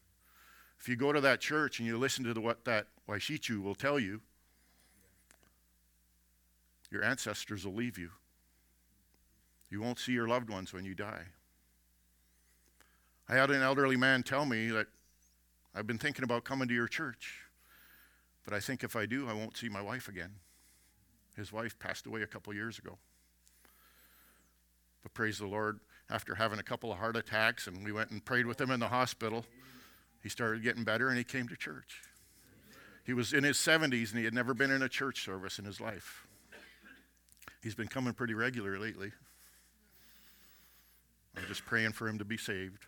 [0.81, 3.77] If you go to that church and you listen to the, what that Waishichu will
[3.77, 4.21] tell you,
[6.91, 8.11] your ancestors will leave you.
[9.71, 11.23] You won't see your loved ones when you die.
[13.29, 14.89] I had an elderly man tell me that
[15.73, 17.43] I've been thinking about coming to your church,
[18.45, 20.33] but I think if I do, I won't see my wife again.
[21.39, 22.99] His wife passed away a couple years ago.
[25.05, 25.79] But praise the Lord,
[26.11, 28.81] after having a couple of heart attacks, and we went and prayed with him in
[28.81, 29.47] the hospital,
[30.21, 32.03] he started getting better and he came to church.
[33.05, 35.65] He was in his 70s and he had never been in a church service in
[35.65, 36.27] his life.
[37.63, 39.13] He's been coming pretty regular lately.
[41.37, 42.85] I'm just praying for him to be saved.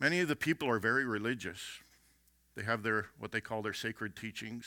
[0.00, 1.60] Many of the people are very religious.
[2.54, 4.66] They have their what they call their sacred teachings.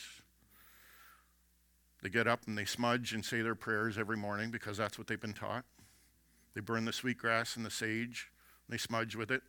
[2.02, 5.08] They get up and they smudge and say their prayers every morning because that's what
[5.08, 5.66] they've been taught.
[6.54, 8.32] They burn the sweetgrass and the sage,
[8.68, 9.42] and they smudge with it.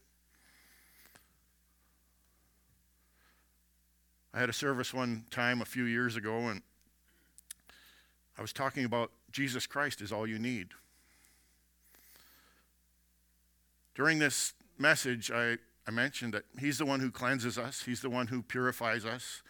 [4.35, 6.61] I had a service one time a few years ago, and
[8.37, 10.69] I was talking about Jesus Christ is all you need.
[13.95, 15.57] During this message, I
[15.87, 19.43] I mentioned that He's the one who cleanses us, He's the one who purifies us.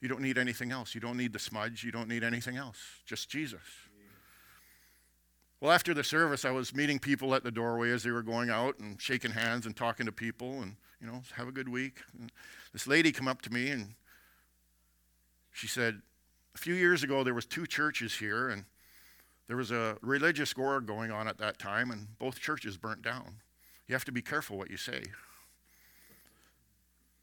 [0.00, 0.94] You don't need anything else.
[0.94, 1.82] You don't need the smudge.
[1.82, 2.76] You don't need anything else.
[3.06, 3.62] Just Jesus.
[5.60, 8.50] Well, after the service, I was meeting people at the doorway as they were going
[8.50, 12.02] out and shaking hands and talking to people and, you know, have a good week.
[12.18, 12.30] And
[12.74, 13.94] this lady come up to me and
[15.52, 16.02] she said,
[16.54, 18.66] a few years ago, there was two churches here and
[19.48, 23.36] there was a religious war going on at that time and both churches burnt down.
[23.88, 25.02] You have to be careful what you say.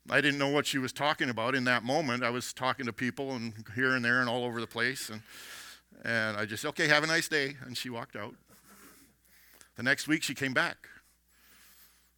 [0.09, 2.23] I didn't know what she was talking about in that moment.
[2.23, 5.09] I was talking to people and here and there and all over the place.
[5.09, 5.21] And,
[6.03, 7.55] and I just, okay, have a nice day.
[7.65, 8.33] And she walked out.
[9.77, 10.87] The next week, she came back.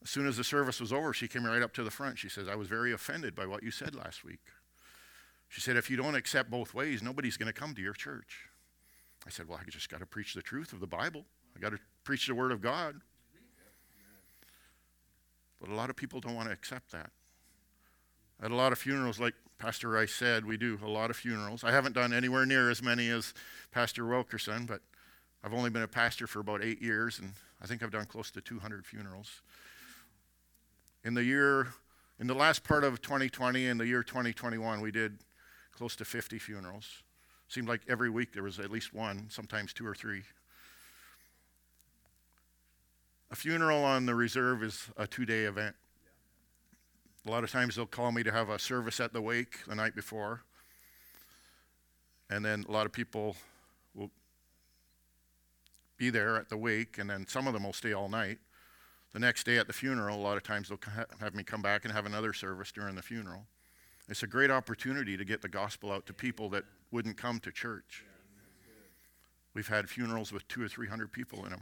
[0.02, 2.20] As soon as the service was over, she came right up to the front.
[2.20, 4.40] She says, I was very offended by what you said last week.
[5.50, 8.50] She said, if you don't accept both ways, nobody's going to come to your church.
[9.26, 11.26] I said, well, I just got to preach the truth of the Bible.
[11.56, 12.96] I got to preach the Word of God.
[15.62, 17.12] But a lot of people don't want to accept that.
[18.42, 21.64] At a lot of funerals, like Pastor Rice said, we do a lot of funerals.
[21.64, 23.34] I haven't done anywhere near as many as
[23.72, 24.82] Pastor Wilkerson, but
[25.44, 28.32] I've only been a pastor for about eight years, and I think I've done close
[28.32, 29.42] to 200 funerals.
[31.04, 31.68] In the year,
[32.20, 35.20] in the last part of 2020 and the year 2021, we did
[35.76, 37.04] close to 50 funerals.
[37.48, 40.24] Seemed like every week there was at least one, sometimes two or three.
[43.32, 45.76] A funeral on the reserve is a two day event.
[47.26, 49.76] A lot of times they'll call me to have a service at the wake the
[49.76, 50.44] night before.
[52.30, 53.36] And then a lot of people
[53.96, 54.12] will
[55.98, 58.40] be there at the wake, and then some of them will stay all night.
[59.14, 60.80] The next day at the funeral, a lot of times they'll
[61.20, 63.46] have me come back and have another service during the funeral.
[64.10, 67.52] It's a great opportunity to get the gospel out to people that wouldn't come to
[67.52, 68.04] church.
[69.54, 71.62] We've had funerals with two or three hundred people in them.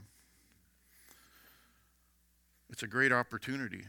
[2.70, 3.84] It's a great opportunity.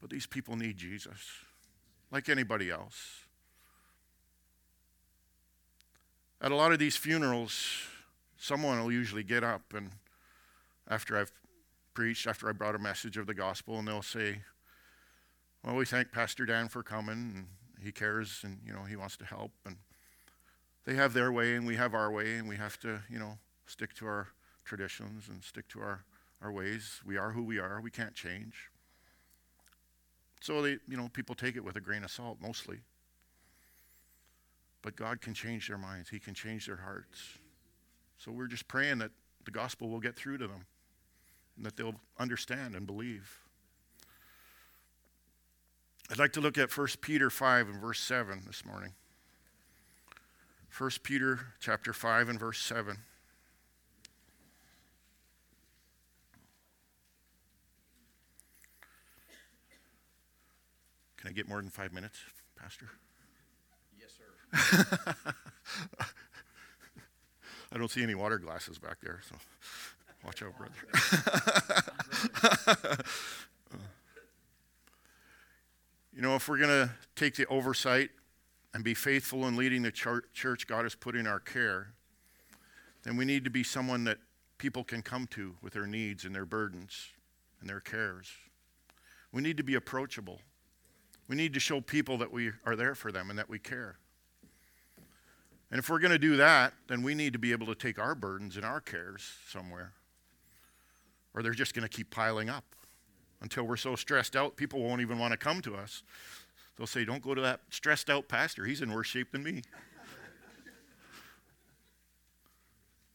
[0.00, 1.18] But these people need Jesus,
[2.10, 3.20] like anybody else.
[6.40, 7.66] At a lot of these funerals,
[8.36, 9.90] someone will usually get up and
[10.88, 11.32] after I've
[11.94, 14.42] preached, after I brought a message of the gospel, and they'll say,
[15.64, 17.46] Well, we thank Pastor Dan for coming, and
[17.82, 19.50] he cares, and you know, he wants to help.
[19.64, 19.76] And
[20.84, 23.38] they have their way, and we have our way, and we have to, you know,
[23.66, 24.28] stick to our
[24.64, 26.04] traditions and stick to our,
[26.40, 27.00] our ways.
[27.04, 28.70] We are who we are, we can't change.
[30.40, 32.78] So they, you know, people take it with a grain of salt mostly.
[34.82, 36.08] But God can change their minds.
[36.08, 37.38] He can change their hearts.
[38.18, 39.10] So we're just praying that
[39.44, 40.66] the gospel will get through to them
[41.56, 43.40] and that they'll understand and believe.
[46.10, 48.92] I'd like to look at 1 Peter 5 and verse 7 this morning.
[50.76, 52.98] 1 Peter chapter 5 and verse 7.
[61.26, 62.20] Can I get more than five minutes,
[62.56, 62.88] Pastor?
[63.98, 64.22] Yes, sir.
[67.72, 69.34] I don't see any water glasses back there, so
[70.24, 70.72] watch out, brother.
[76.14, 78.10] you know, if we're going to take the oversight
[78.72, 81.88] and be faithful in leading the church God has put in our care,
[83.02, 84.18] then we need to be someone that
[84.58, 87.08] people can come to with their needs and their burdens
[87.60, 88.30] and their cares.
[89.32, 90.40] We need to be approachable.
[91.28, 93.96] We need to show people that we are there for them and that we care.
[95.70, 97.98] And if we're going to do that, then we need to be able to take
[97.98, 99.92] our burdens and our cares somewhere.
[101.34, 102.64] Or they're just going to keep piling up
[103.40, 106.02] until we're so stressed out, people won't even want to come to us.
[106.76, 108.64] They'll say, Don't go to that stressed out pastor.
[108.64, 109.62] He's in worse shape than me.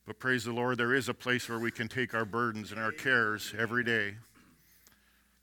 [0.05, 2.79] but praise the Lord, there is a place where we can take our burdens and
[2.79, 4.15] our cares every day.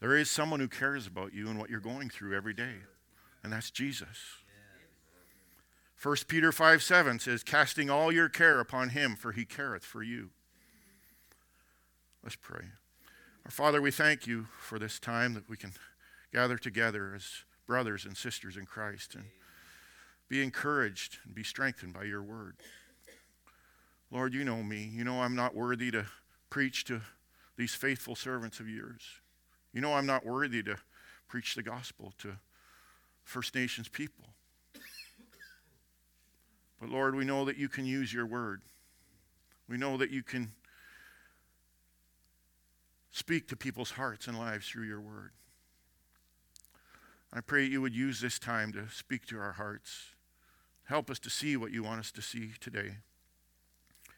[0.01, 2.77] There is someone who cares about you and what you're going through every day,
[3.43, 4.19] and that's Jesus.
[6.01, 10.03] 1 Peter 5 7 says, Casting all your care upon him, for he careth for
[10.03, 10.31] you.
[12.23, 12.67] Let's pray.
[13.45, 15.73] Our Father, we thank you for this time that we can
[16.33, 19.25] gather together as brothers and sisters in Christ and
[20.29, 22.57] be encouraged and be strengthened by your word.
[24.11, 24.89] Lord, you know me.
[24.93, 26.07] You know I'm not worthy to
[26.51, 27.01] preach to
[27.57, 29.03] these faithful servants of yours.
[29.73, 30.77] You know I'm not worthy to
[31.29, 32.39] preach the gospel to
[33.25, 34.25] First Nations people.
[36.81, 38.63] But Lord, we know that you can use your word.
[39.69, 40.53] We know that you can
[43.11, 45.33] speak to people's hearts and lives through your word.
[47.33, 50.07] I pray you would use this time to speak to our hearts.
[50.85, 52.99] Help us to see what you want us to see today.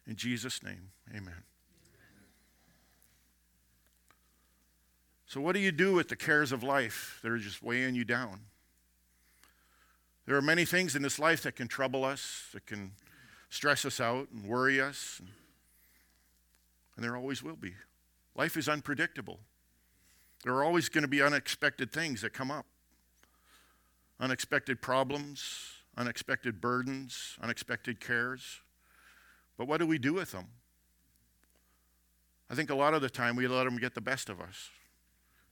[0.06, 1.49] In Jesus' name, amen.
[5.30, 8.04] So, what do you do with the cares of life that are just weighing you
[8.04, 8.40] down?
[10.26, 12.90] There are many things in this life that can trouble us, that can
[13.48, 15.22] stress us out and worry us,
[16.96, 17.74] and there always will be.
[18.34, 19.38] Life is unpredictable.
[20.42, 22.66] There are always going to be unexpected things that come up
[24.18, 28.62] unexpected problems, unexpected burdens, unexpected cares.
[29.56, 30.48] But what do we do with them?
[32.50, 34.70] I think a lot of the time we let them get the best of us.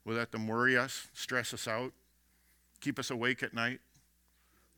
[0.08, 1.92] We let them worry us, stress us out,
[2.80, 3.80] keep us awake at night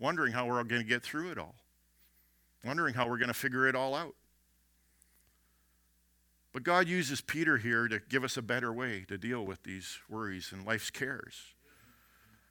[0.01, 1.55] wondering how we're all going to get through it all,
[2.64, 4.14] wondering how we're going to figure it all out.
[6.53, 9.99] But God uses Peter here to give us a better way to deal with these
[10.09, 11.55] worries and life's cares,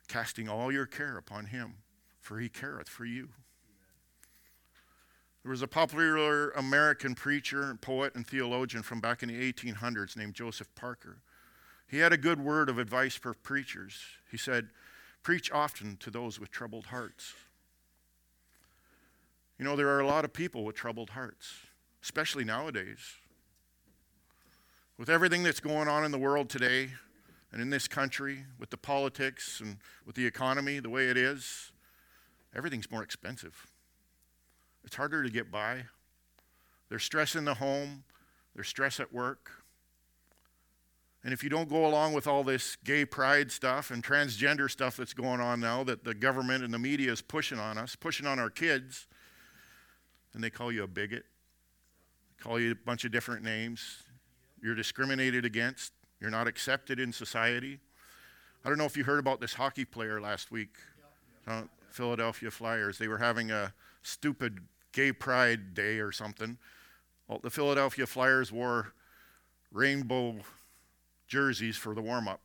[0.07, 1.73] casting all your care upon him,
[2.21, 3.29] for he careth for you.
[5.43, 10.33] There was a popular American preacher, poet, and theologian from back in the 1800s named
[10.33, 11.17] Joseph Parker.
[11.89, 13.99] He had a good word of advice for preachers.
[14.29, 14.69] He said,
[15.23, 17.33] Preach often to those with troubled hearts.
[19.57, 21.53] You know, there are a lot of people with troubled hearts,
[22.03, 22.99] especially nowadays.
[24.97, 26.91] With everything that's going on in the world today
[27.51, 31.71] and in this country, with the politics and with the economy the way it is,
[32.55, 33.65] everything's more expensive.
[34.85, 35.85] It's harder to get by.
[36.87, 38.03] There's stress in the home,
[38.53, 39.51] there's stress at work.
[41.23, 44.95] And if you don't go along with all this gay pride stuff and transgender stuff
[44.95, 48.25] that's going on now that the government and the media is pushing on us, pushing
[48.25, 49.05] on our kids,
[50.33, 51.25] and they call you a bigot,
[52.39, 54.03] call you a bunch of different names.
[54.61, 55.91] You're discriminated against,
[56.21, 57.79] you're not accepted in society.
[58.63, 60.77] I don't know if you heard about this hockey player last week,
[61.47, 62.97] uh, Philadelphia Flyers.
[62.97, 64.59] They were having a stupid
[64.93, 66.57] gay pride day or something.
[67.27, 68.93] Well, the Philadelphia Flyers wore
[69.71, 70.37] rainbow
[71.29, 72.41] jerseys for the warm up.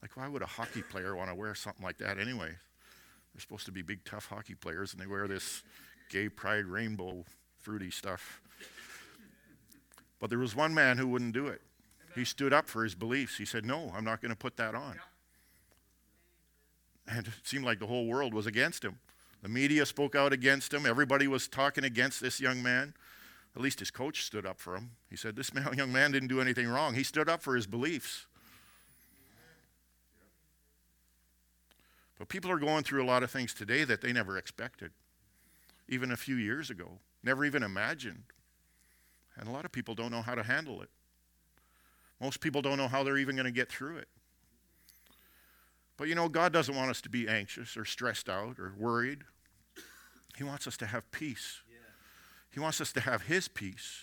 [0.00, 2.50] Like, why would a hockey player want to wear something like that anyway?
[2.50, 5.62] They're supposed to be big, tough hockey players, and they wear this
[6.10, 7.24] gay pride rainbow
[7.58, 8.42] fruity stuff.
[10.20, 11.62] But there was one man who wouldn't do it.
[12.14, 13.38] He stood up for his beliefs.
[13.38, 15.00] He said, No, I'm not going to put that on.
[17.08, 18.98] And it seemed like the whole world was against him.
[19.42, 20.86] The media spoke out against him.
[20.86, 22.94] Everybody was talking against this young man.
[23.56, 24.92] At least his coach stood up for him.
[25.08, 26.94] He said, This young man didn't do anything wrong.
[26.94, 28.26] He stood up for his beliefs.
[32.18, 34.92] But people are going through a lot of things today that they never expected,
[35.88, 38.24] even a few years ago, never even imagined.
[39.36, 40.90] And a lot of people don't know how to handle it.
[42.20, 44.08] Most people don't know how they're even going to get through it.
[45.96, 49.22] But you know, God doesn't want us to be anxious or stressed out or worried.
[50.36, 51.60] He wants us to have peace.
[52.54, 54.00] He wants us to have His peace.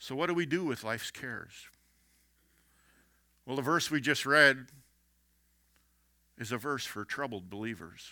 [0.00, 1.68] So, what do we do with life's cares?
[3.46, 4.66] Well, the verse we just read
[6.36, 8.10] is a verse for troubled believers.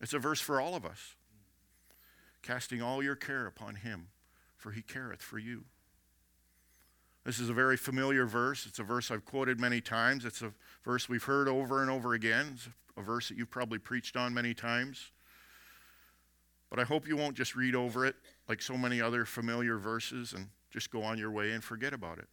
[0.00, 1.16] It's a verse for all of us.
[2.42, 4.06] Casting all your care upon Him,
[4.56, 5.64] for He careth for you.
[7.24, 8.66] This is a very familiar verse.
[8.66, 10.24] It's a verse I've quoted many times.
[10.24, 10.52] It's a
[10.84, 12.52] verse we've heard over and over again.
[12.54, 15.10] It's a verse that you've probably preached on many times.
[16.70, 18.16] But I hope you won't just read over it
[18.48, 22.18] like so many other familiar verses and just go on your way and forget about
[22.18, 22.28] it.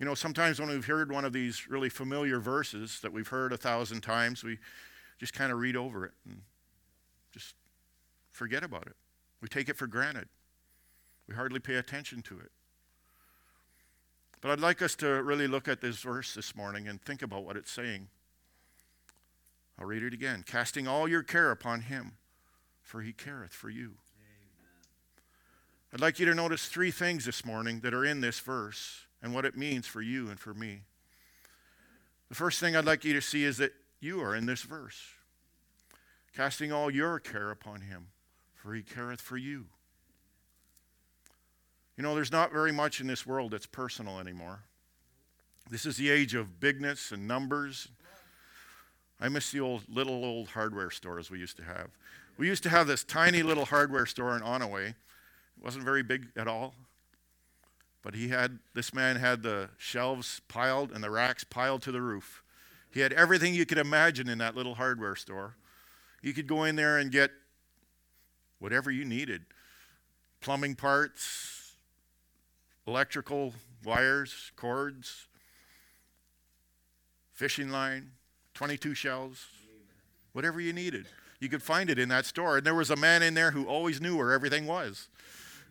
[0.00, 3.52] You know, sometimes when we've heard one of these really familiar verses that we've heard
[3.52, 4.58] a thousand times, we
[5.18, 6.42] just kind of read over it and
[7.32, 7.54] just
[8.32, 8.96] forget about it.
[9.40, 10.28] We take it for granted.
[11.28, 12.50] We hardly pay attention to it.
[14.40, 17.44] But I'd like us to really look at this verse this morning and think about
[17.44, 18.08] what it's saying.
[19.78, 20.44] I'll read it again.
[20.46, 22.12] Casting all your care upon him,
[22.84, 23.94] for he careth for you.
[25.92, 29.34] I'd like you to notice three things this morning that are in this verse and
[29.34, 30.82] what it means for you and for me.
[32.28, 35.00] The first thing I'd like you to see is that you are in this verse,
[36.36, 38.08] casting all your care upon him,
[38.54, 39.66] for he careth for you.
[41.96, 44.60] You know, there's not very much in this world that's personal anymore.
[45.70, 47.88] This is the age of bigness and numbers.
[49.20, 51.90] I miss the old little old hardware stores we used to have.
[52.36, 54.88] We used to have this tiny little hardware store in Onoway.
[54.88, 54.94] It
[55.62, 56.74] wasn't very big at all.
[58.02, 62.02] But he had this man had the shelves piled and the racks piled to the
[62.02, 62.42] roof.
[62.90, 65.56] He had everything you could imagine in that little hardware store.
[66.22, 67.30] You could go in there and get
[68.58, 69.46] whatever you needed.
[70.40, 71.72] Plumbing parts,
[72.86, 73.54] electrical
[73.84, 75.28] wires, cords,
[77.32, 78.10] fishing line,
[78.54, 79.46] 22 shells,
[80.32, 81.06] whatever you needed.
[81.44, 82.56] You could find it in that store.
[82.56, 85.08] And there was a man in there who always knew where everything was.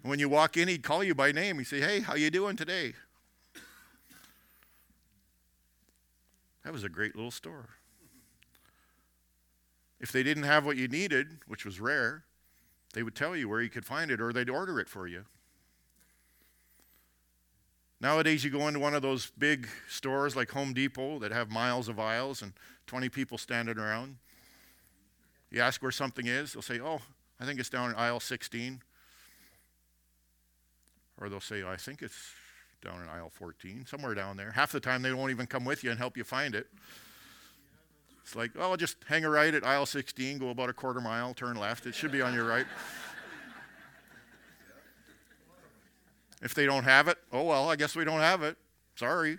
[0.03, 1.57] And when you walk in, he'd call you by name.
[1.57, 2.93] He'd say, "Hey, how you doing today?"
[6.63, 7.69] That was a great little store.
[9.99, 12.23] If they didn't have what you needed, which was rare,
[12.93, 15.25] they would tell you where you could find it or they'd order it for you.
[17.99, 21.87] Nowadays, you go into one of those big stores like Home Depot that have miles
[21.87, 22.53] of aisles and
[22.85, 24.17] 20 people standing around.
[25.53, 26.99] You ask where something is, they'll say, Oh,
[27.39, 28.81] I think it's down in aisle 16.
[31.21, 32.33] Or they'll say, I think it's
[32.83, 34.51] down in aisle 14, somewhere down there.
[34.51, 36.67] Half the time, they won't even come with you and help you find it.
[38.23, 41.35] It's like, oh, just hang a right at aisle 16, go about a quarter mile,
[41.35, 41.85] turn left.
[41.85, 42.65] It should be on your right.
[46.41, 48.57] if they don't have it, oh, well, I guess we don't have it.
[48.95, 49.37] Sorry.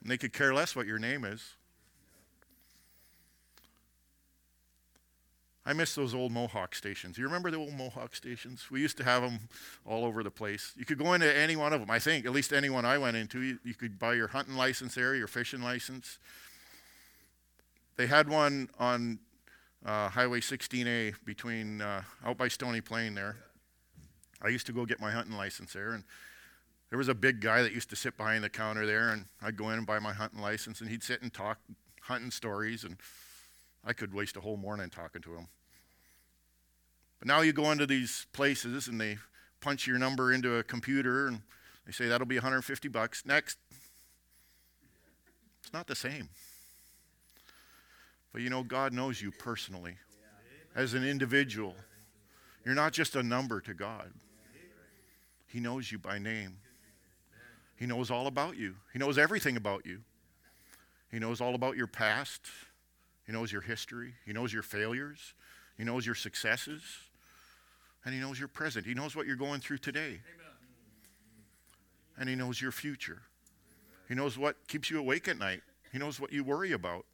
[0.00, 1.54] And they could care less what your name is.
[5.66, 7.16] I miss those old Mohawk stations.
[7.16, 8.70] You remember the old Mohawk stations?
[8.70, 9.48] We used to have them
[9.86, 10.72] all over the place.
[10.76, 12.98] You could go into any one of them, I think, at least any one I
[12.98, 13.40] went into.
[13.40, 16.18] You, you could buy your hunting license there, your fishing license.
[17.96, 19.20] They had one on
[19.86, 23.36] uh, Highway 16A between uh, out by Stony Plain there.
[24.42, 26.04] I used to go get my hunting license there, and
[26.90, 29.56] there was a big guy that used to sit behind the counter there, and I'd
[29.56, 31.58] go in and buy my hunting license, and he'd sit and talk
[32.02, 32.96] hunting stories, and
[33.86, 35.48] I could waste a whole morning talking to him.
[37.18, 39.18] But now you go into these places and they
[39.60, 41.42] punch your number into a computer and
[41.86, 43.24] they say that'll be 150 bucks.
[43.26, 43.58] Next.
[45.62, 46.28] It's not the same.
[48.32, 49.96] But you know, God knows you personally
[50.74, 51.74] as an individual.
[52.64, 54.12] You're not just a number to God,
[55.46, 56.56] He knows you by name.
[57.76, 60.00] He knows all about you, He knows everything about you.
[61.10, 62.40] He knows all about your past,
[63.26, 65.34] He knows your history, He knows your failures,
[65.76, 66.82] He knows your successes,
[68.04, 68.86] and He knows your present.
[68.86, 70.00] He knows what you're going through today.
[70.00, 70.20] Amen.
[72.18, 73.22] And He knows your future.
[74.08, 75.62] He knows what keeps you awake at night.
[75.90, 77.06] He knows what you worry about.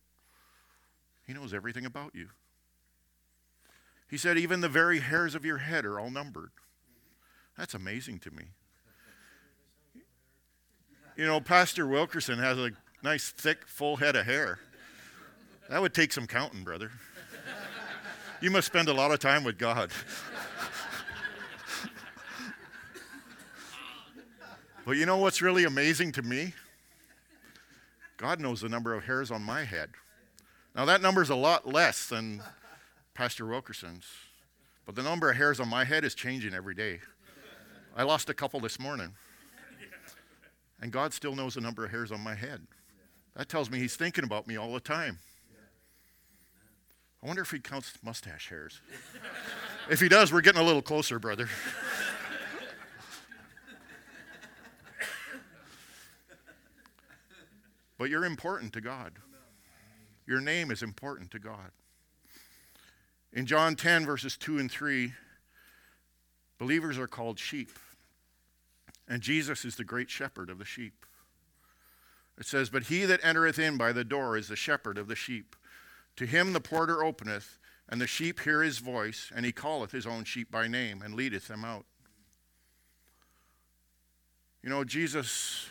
[1.26, 2.30] He knows everything about you.
[4.08, 6.50] He said, even the very hairs of your head are all numbered.
[7.56, 8.46] That's amazing to me.
[11.16, 14.58] You know, Pastor Wilkerson has a nice, thick, full head of hair.
[15.70, 16.90] That would take some counting, brother.
[18.40, 19.92] You must spend a lot of time with God.
[24.84, 26.54] but you know what's really amazing to me?
[28.16, 29.90] God knows the number of hairs on my head.
[30.74, 32.42] Now, that number is a lot less than
[33.14, 34.06] Pastor Wilkerson's,
[34.86, 36.98] but the number of hairs on my head is changing every day.
[37.96, 39.12] I lost a couple this morning.
[40.82, 42.66] And God still knows the number of hairs on my head.
[43.36, 45.20] That tells me He's thinking about me all the time.
[47.22, 48.80] I wonder if He counts mustache hairs.
[49.90, 51.48] if He does, we're getting a little closer, brother.
[57.98, 59.12] but you're important to God.
[60.26, 61.72] Your name is important to God.
[63.32, 65.12] In John 10, verses 2 and 3,
[66.58, 67.70] believers are called sheep.
[69.06, 71.04] And Jesus is the great shepherd of the sheep.
[72.38, 75.16] It says, But he that entereth in by the door is the shepherd of the
[75.16, 75.54] sheep.
[76.16, 77.58] To him the porter openeth,
[77.88, 81.14] and the sheep hear his voice, and he calleth his own sheep by name, and
[81.14, 81.86] leadeth them out.
[84.62, 85.70] You know, Jesus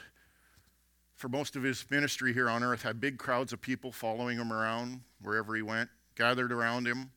[1.19, 4.53] for most of his ministry here on earth, had big crowds of people following him
[4.53, 7.11] around wherever he went, gathered around him.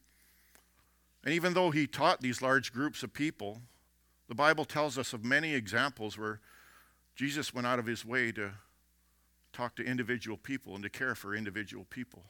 [1.24, 3.62] And even though he taught these large groups of people,
[4.26, 6.40] the Bible tells us of many examples where
[7.14, 8.50] Jesus went out of his way to
[9.52, 12.24] talk to individual people and to care for individual people.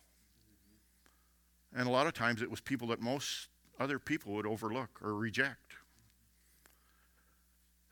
[1.74, 3.48] And a lot of times it was people that most
[3.80, 5.72] other people would overlook or reject.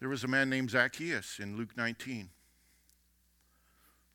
[0.01, 2.31] There was a man named Zacchaeus in Luke 19.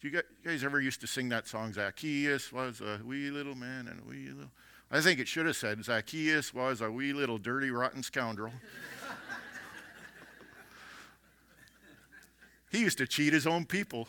[0.01, 3.87] Do you guys ever used to sing that song, Zacchaeus was a wee little man
[3.87, 4.51] and a wee little.
[4.91, 8.51] I think it should have said, Zacchaeus was a wee little dirty, rotten scoundrel.
[12.71, 14.07] he used to cheat his own people.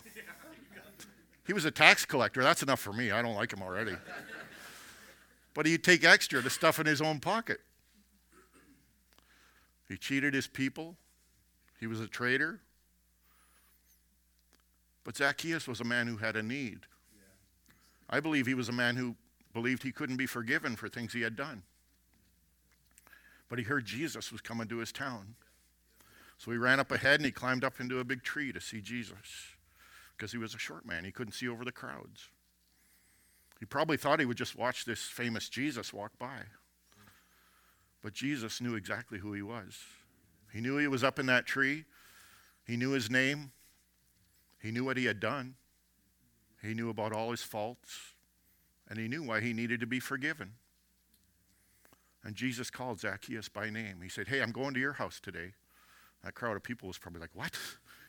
[1.47, 2.43] He was a tax collector.
[2.43, 3.11] That's enough for me.
[3.11, 3.93] I don't like him already.
[5.57, 7.61] But he'd take extra to stuff in his own pocket.
[9.89, 10.97] He cheated his people.
[11.81, 12.61] He was a traitor.
[15.03, 16.81] But Zacchaeus was a man who had a need.
[18.11, 19.17] I believe he was a man who
[19.55, 21.63] believed he couldn't be forgiven for things he had done.
[23.49, 25.37] But he heard Jesus was coming to his town.
[26.37, 28.83] So he ran up ahead and he climbed up into a big tree to see
[28.83, 29.55] Jesus
[30.17, 31.05] because he was a short man.
[31.05, 32.29] He couldn't see over the crowds.
[33.59, 36.41] He probably thought he would just watch this famous Jesus walk by.
[38.03, 39.79] But Jesus knew exactly who he was.
[40.53, 41.85] He knew he was up in that tree,
[42.65, 43.53] he knew his name,
[44.61, 45.55] he knew what he had done,
[46.63, 48.15] he knew about all his faults,
[48.89, 50.53] and he knew why he needed to be forgiven.
[52.25, 54.01] And Jesus called Zacchaeus by name.
[54.03, 55.53] He said, Hey, I'm going to your house today.
[56.25, 57.57] That crowd of people was probably like, What?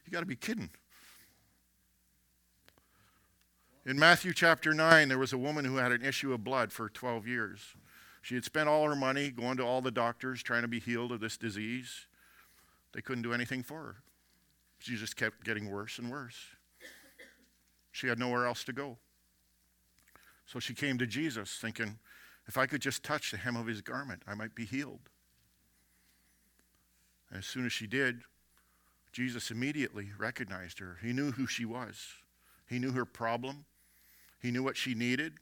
[0.06, 0.70] You got to be kidding.
[3.88, 6.90] In Matthew chapter 9, there was a woman who had an issue of blood for
[6.90, 7.74] 12 years.
[8.22, 11.14] She had spent all her money going to all the doctors trying to be healed
[11.14, 12.08] of this disease.
[12.94, 13.96] They couldn't do anything for her.
[14.80, 16.36] She just kept getting worse and worse.
[17.94, 18.98] She had nowhere else to go.
[20.46, 21.98] So she came to Jesus thinking,
[22.46, 25.10] if I could just touch the hem of his garment, I might be healed.
[27.30, 28.24] And as soon as she did,
[29.14, 30.98] Jesus immediately recognized her.
[31.02, 32.16] He knew who she was,
[32.68, 33.64] he knew her problem,
[34.42, 35.34] he knew what she needed.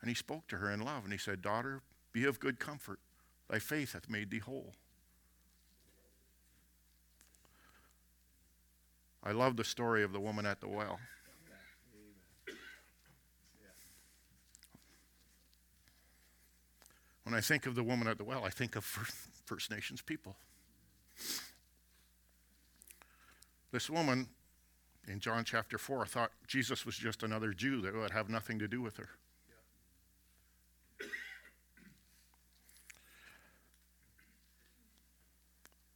[0.00, 3.00] And he spoke to her in love and he said, Daughter, be of good comfort.
[3.48, 4.74] Thy faith hath made thee whole.
[9.22, 11.00] I love the story of the woman at the well.
[17.24, 20.36] When I think of the woman at the well, I think of First Nations people.
[23.72, 24.28] This woman
[25.08, 28.68] in John chapter 4 thought Jesus was just another Jew that would have nothing to
[28.68, 29.08] do with her.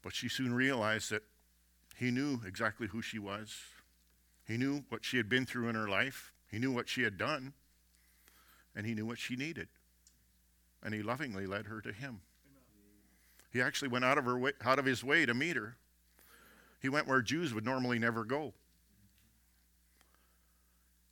[0.02, 1.22] But she soon realized that
[1.96, 3.56] he knew exactly who she was.
[4.46, 6.32] He knew what she had been through in her life.
[6.50, 7.52] He knew what she had done.
[8.74, 9.68] And he knew what she needed.
[10.82, 12.20] And he lovingly led her to him.
[13.52, 15.76] He actually went out of, her way, out of his way to meet her.
[16.80, 18.54] He went where Jews would normally never go.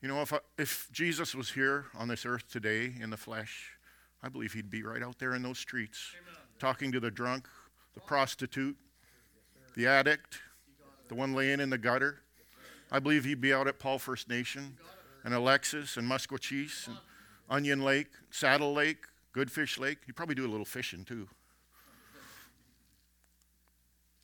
[0.01, 3.73] You know, if, I, if Jesus was here on this earth today in the flesh,
[4.23, 6.15] I believe he'd be right out there in those streets,
[6.61, 7.49] talking to the drunk,
[7.95, 8.77] the prostitute,
[9.75, 10.39] the addict,
[11.09, 12.21] the one laying in the gutter.
[12.93, 14.77] I believe he'd be out at Paul First Nation
[15.25, 16.97] and Alexis and Maskwacis and
[17.51, 19.99] Onion Lake, Saddle Lake, Goodfish Lake.
[20.07, 21.29] He'd probably do a little fishing too.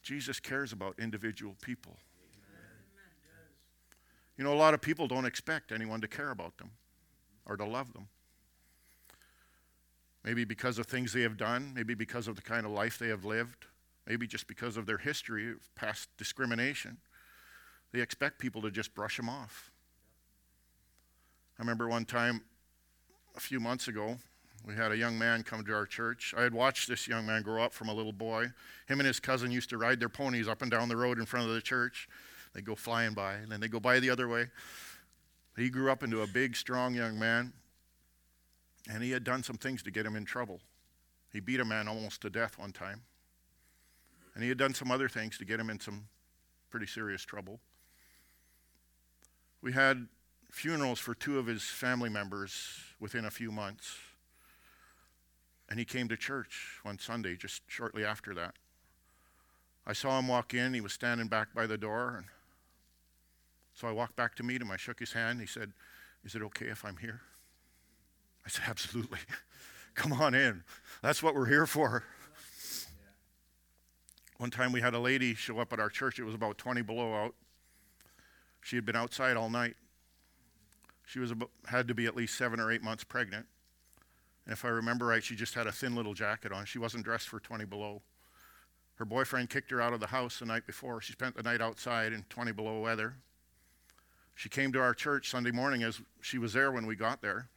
[0.02, 1.96] Jesus cares about individual people.
[4.36, 6.70] You know, a lot of people don't expect anyone to care about them
[7.46, 8.08] or to love them.
[10.24, 13.08] Maybe because of things they have done, maybe because of the kind of life they
[13.08, 13.66] have lived,
[14.06, 16.96] maybe just because of their history of past discrimination.
[17.92, 19.70] They expect people to just brush them off.
[21.58, 22.40] I remember one time
[23.36, 24.16] a few months ago,
[24.66, 26.34] we had a young man come to our church.
[26.36, 28.46] I had watched this young man grow up from a little boy.
[28.88, 31.26] Him and his cousin used to ride their ponies up and down the road in
[31.26, 32.08] front of the church.
[32.54, 34.46] They go flying by, and then they go by the other way.
[35.56, 37.52] He grew up into a big, strong young man,
[38.88, 40.60] and he had done some things to get him in trouble.
[41.32, 43.02] He beat a man almost to death one time,
[44.34, 46.06] and he had done some other things to get him in some
[46.70, 47.60] pretty serious trouble.
[49.62, 50.08] We had
[50.50, 53.96] funerals for two of his family members within a few months.
[55.68, 58.54] And he came to church one Sunday just shortly after that.
[59.86, 60.74] I saw him walk in.
[60.74, 62.14] He was standing back by the door.
[62.18, 62.26] And
[63.74, 64.70] so I walked back to meet him.
[64.70, 65.40] I shook his hand.
[65.40, 65.72] He said,
[66.24, 67.20] Is it okay if I'm here?
[68.46, 69.18] I said, Absolutely.
[69.94, 70.62] Come on in.
[71.02, 72.04] That's what we're here for.
[74.38, 76.18] One time we had a lady show up at our church.
[76.18, 77.34] It was about 20 below out.
[78.60, 79.74] She had been outside all night.
[81.06, 83.46] She was about, had to be at least seven or eight months pregnant.
[84.46, 86.64] And if I remember right, she just had a thin little jacket on.
[86.64, 88.02] She wasn't dressed for 20 below.
[88.96, 91.00] Her boyfriend kicked her out of the house the night before.
[91.00, 93.16] She spent the night outside in 20 below weather.
[94.34, 97.48] She came to our church Sunday morning as she was there when we got there.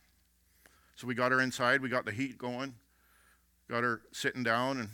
[0.95, 2.73] So we got her inside, we got the heat going,
[3.69, 4.89] got her sitting down and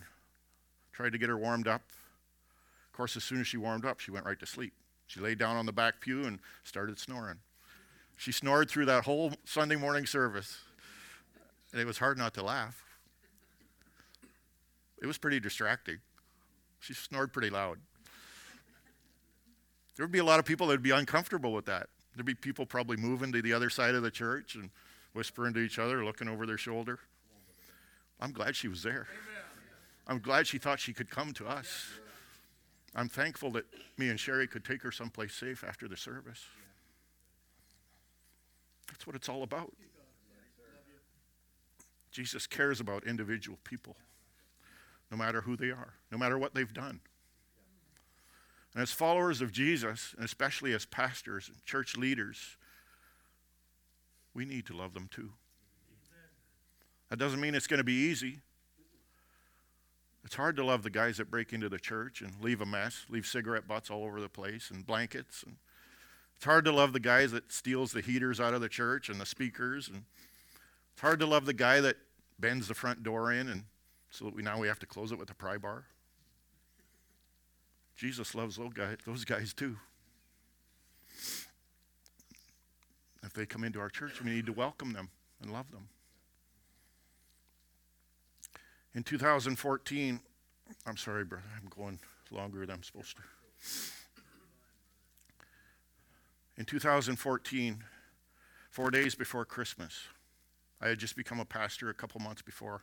[0.92, 1.82] tried to get her warmed up.
[2.88, 4.74] Of course, as soon as she warmed up, she went right to sleep.
[5.08, 7.38] She laid down on the back pew and started snoring.
[8.18, 10.60] She snored through that whole Sunday morning service.
[11.72, 12.84] And it was hard not to laugh.
[15.02, 15.98] It was pretty distracting.
[16.80, 17.80] She snored pretty loud.
[19.96, 21.88] There would be a lot of people that would be uncomfortable with that.
[22.16, 24.70] There'd be people probably moving to the other side of the church and
[25.14, 27.00] whispering to each other, looking over their shoulder.
[28.20, 29.08] I'm glad she was there.
[30.08, 31.88] I'm glad she thought she could come to us.
[32.96, 33.66] I'm thankful that
[33.98, 36.46] me and Sherry could take her someplace safe after the service.
[38.88, 39.74] That's what it's all about.
[42.12, 43.96] Jesus cares about individual people,
[45.10, 47.00] no matter who they are, no matter what they've done.
[48.74, 52.58] And as followers of Jesus, and especially as pastors and church leaders,
[54.34, 55.32] we need to love them too.
[57.10, 58.40] That doesn't mean it's going to be easy.
[60.26, 63.06] It's hard to love the guys that break into the church and leave a mess,
[63.10, 65.44] leave cigarette butts all over the place and blankets.
[65.44, 65.58] And
[66.36, 69.22] it's hard to love the guys that steals the heaters out of the church and
[69.22, 69.90] the speakers.
[69.90, 70.06] And
[70.94, 71.98] it's hard to love the guy that
[72.40, 73.66] bends the front door in and
[74.10, 75.86] so that we now we have to close it with a pry bar.
[77.96, 79.78] Jesus loves those guys, those guys too.
[83.24, 85.10] If they come into our church, we need to welcome them
[85.42, 85.88] and love them.
[88.96, 90.20] In 2014,
[90.86, 92.00] I'm sorry, brother, I'm going
[92.32, 93.24] longer than I'm supposed to.
[96.58, 97.84] In 2014,
[98.70, 100.08] four days before Christmas,
[100.82, 102.82] I had just become a pastor a couple months before.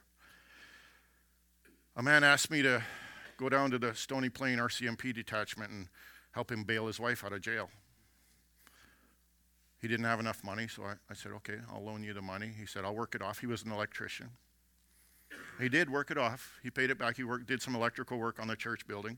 [1.97, 2.83] A man asked me to
[3.41, 5.89] go down to the Stony Plain RCMP detachment and
[6.33, 7.71] help him bail his wife out of jail.
[9.81, 12.51] He didn't have enough money, so I, I said, okay, I'll loan you the money.
[12.59, 13.39] He said, I'll work it off.
[13.39, 14.29] He was an electrician.
[15.59, 16.59] He did work it off.
[16.63, 17.17] He paid it back.
[17.17, 19.17] He worked, did some electrical work on the church building.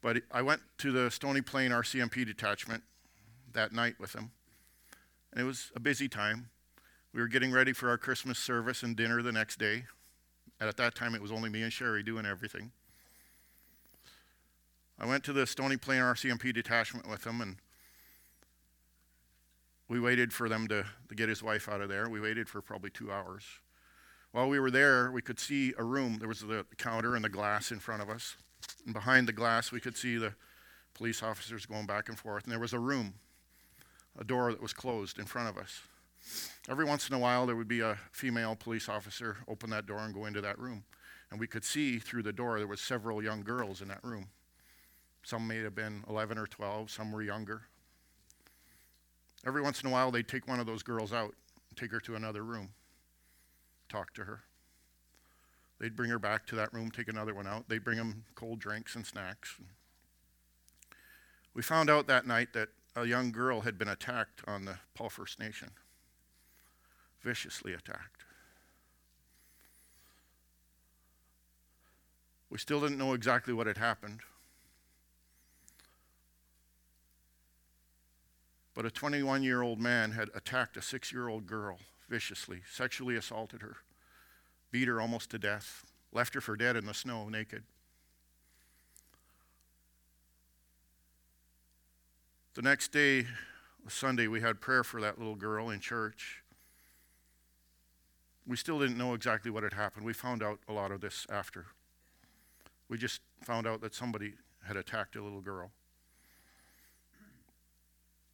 [0.00, 2.82] But I went to the Stony Plain RCMP detachment
[3.52, 4.30] that night with him.
[5.32, 6.48] And it was a busy time.
[7.12, 9.84] We were getting ready for our Christmas service and dinner the next day.
[10.58, 12.72] And at that time, it was only me and Sherry doing everything.
[15.00, 17.56] I went to the Stony Plain RCMP detachment with him, and
[19.88, 22.10] we waited for them to, to get his wife out of there.
[22.10, 23.44] We waited for probably two hours.
[24.32, 26.18] While we were there, we could see a room.
[26.18, 28.36] There was the counter and the glass in front of us.
[28.84, 30.34] And behind the glass, we could see the
[30.92, 32.44] police officers going back and forth.
[32.44, 33.14] And there was a room,
[34.18, 35.80] a door that was closed in front of us.
[36.68, 40.00] Every once in a while, there would be a female police officer open that door
[40.00, 40.84] and go into that room.
[41.30, 44.28] And we could see through the door there was several young girls in that room.
[45.22, 47.62] Some may have been 11 or 12, some were younger.
[49.46, 51.34] Every once in a while, they'd take one of those girls out
[51.76, 52.70] take her to another room,
[53.88, 54.42] talk to her.
[55.78, 57.68] They'd bring her back to that room, take another one out.
[57.68, 59.56] They'd bring them cold drinks and snacks.
[61.54, 65.08] We found out that night that a young girl had been attacked on the Paul
[65.08, 65.70] First Nation,
[67.22, 68.24] viciously attacked.
[72.50, 74.20] We still didn't know exactly what had happened.
[78.74, 83.16] But a 21 year old man had attacked a six year old girl viciously, sexually
[83.16, 83.76] assaulted her,
[84.70, 87.62] beat her almost to death, left her for dead in the snow, naked.
[92.54, 93.26] The next day,
[93.88, 96.42] Sunday, we had prayer for that little girl in church.
[98.46, 100.04] We still didn't know exactly what had happened.
[100.04, 101.66] We found out a lot of this after.
[102.88, 104.34] We just found out that somebody
[104.66, 105.70] had attacked a little girl.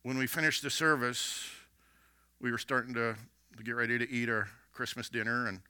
[0.07, 1.51] When we finished the service,
[2.41, 3.17] we were starting to,
[3.57, 5.63] to get ready to eat our Christmas dinner, and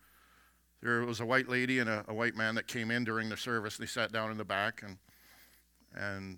[0.82, 3.36] there was a white lady and a, a white man that came in during the
[3.38, 3.78] service.
[3.78, 4.98] They sat down in the back, and
[5.94, 6.36] and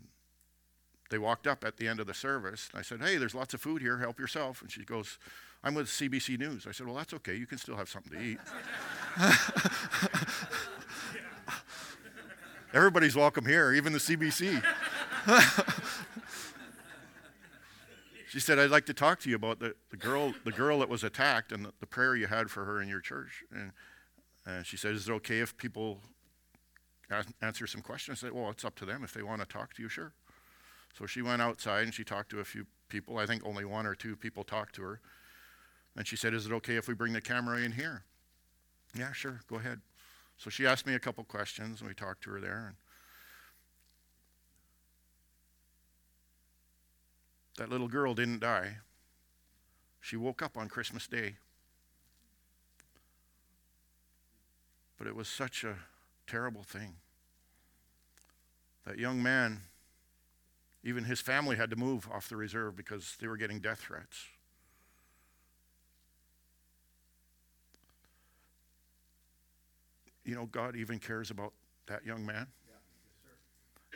[1.11, 2.69] they walked up at the end of the service.
[2.73, 3.99] And I said, Hey, there's lots of food here.
[3.99, 4.63] Help yourself.
[4.63, 5.19] And she goes,
[5.65, 6.69] I'm with CBC News.
[6.69, 7.35] I said, Well, that's okay.
[7.35, 8.39] You can still have something to eat.
[12.73, 14.63] Everybody's welcome here, even the CBC.
[18.29, 20.89] she said, I'd like to talk to you about the, the, girl, the girl that
[20.89, 23.43] was attacked and the, the prayer you had for her in your church.
[23.51, 23.73] And,
[24.47, 26.01] and she said, Is it okay if people
[27.41, 28.23] answer some questions?
[28.23, 29.03] I said, Well, it's up to them.
[29.03, 30.13] If they want to talk to you, sure.
[30.97, 33.17] So she went outside and she talked to a few people.
[33.17, 35.01] I think only one or two people talked to her.
[35.97, 38.05] And she said, Is it okay if we bring the camera in here?
[38.95, 39.81] Yeah, sure, go ahead.
[40.37, 42.67] So she asked me a couple questions and we talked to her there.
[42.69, 42.77] And
[47.59, 48.79] that little girl didn't die.
[50.01, 51.35] She woke up on Christmas Day.
[54.97, 55.77] But it was such a
[56.27, 56.95] terrible thing.
[58.87, 59.63] That young man
[60.85, 64.25] even his family had to move off the reserve because they were getting death threats.
[70.25, 71.53] You know, God even cares about
[71.87, 72.47] that young man.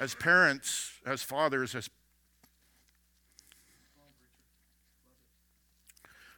[0.01, 1.89] as parents, as fathers, as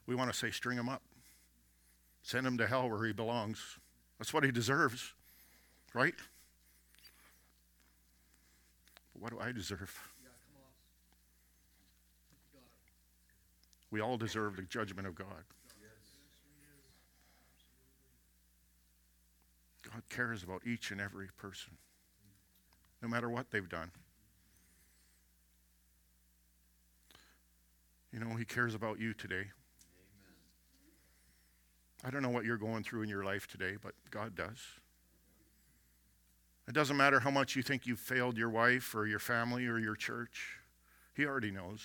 [0.07, 1.03] we want to say, string him up,
[2.23, 3.79] send him to hell where he belongs.
[4.19, 5.13] That's what he deserves,
[5.95, 6.15] right?
[9.13, 9.99] But what do I deserve?
[13.91, 15.45] We all deserve the judgment of God.
[19.85, 21.75] God cares about each and every person,
[23.01, 23.93] no matter what they've done.
[28.13, 29.47] You know, He cares about you today.
[32.05, 34.59] I don't know what you're going through in your life today, but God does.
[36.69, 39.79] It doesn't matter how much you think you've failed your wife or your family or
[39.79, 40.59] your church,
[41.15, 41.81] He already knows,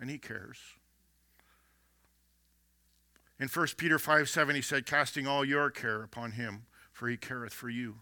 [0.00, 0.58] and He cares.
[3.42, 7.16] In 1 Peter 5 7, he said, Casting all your care upon him, for he
[7.16, 7.96] careth for you.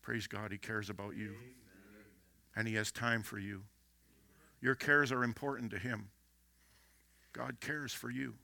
[0.00, 1.34] Praise God, he cares about you.
[2.56, 3.64] And he has time for you.
[4.62, 6.08] Your cares are important to him.
[7.34, 8.36] God cares for you.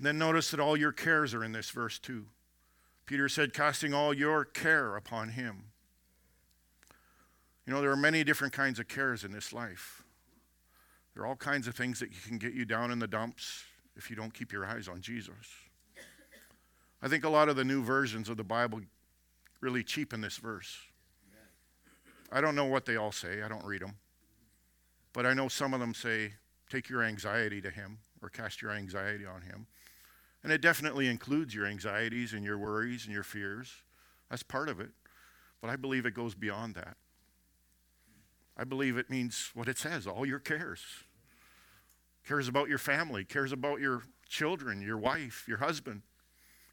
[0.00, 2.24] And then notice that all your cares are in this verse too.
[3.04, 5.64] Peter said, casting all your care upon him.
[7.66, 10.02] You know, there are many different kinds of cares in this life.
[11.12, 14.08] There are all kinds of things that can get you down in the dumps if
[14.08, 15.34] you don't keep your eyes on Jesus.
[17.02, 18.80] I think a lot of the new versions of the Bible
[19.60, 20.78] really cheapen this verse.
[22.32, 23.96] I don't know what they all say, I don't read them.
[25.12, 26.32] But I know some of them say,
[26.70, 29.66] take your anxiety to Him or cast your anxiety on Him.
[30.42, 33.72] And it definitely includes your anxieties and your worries and your fears.
[34.30, 34.90] That's part of it.
[35.60, 36.96] But I believe it goes beyond that.
[38.56, 40.82] I believe it means what it says all your cares.
[42.26, 46.02] Cares about your family, cares about your children, your wife, your husband,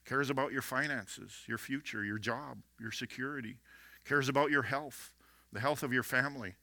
[0.06, 3.58] cares about your finances, your future, your job, your security,
[4.06, 5.12] cares about your health,
[5.52, 6.56] the health of your family.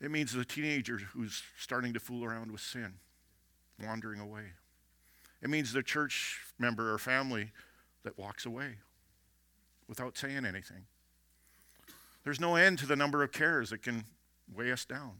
[0.00, 2.94] It means the teenager who's starting to fool around with sin,
[3.82, 4.52] wandering away.
[5.42, 7.50] It means the church member or family
[8.04, 8.76] that walks away
[9.88, 10.86] without saying anything.
[12.24, 14.04] There's no end to the number of cares that can
[14.54, 15.12] weigh us down.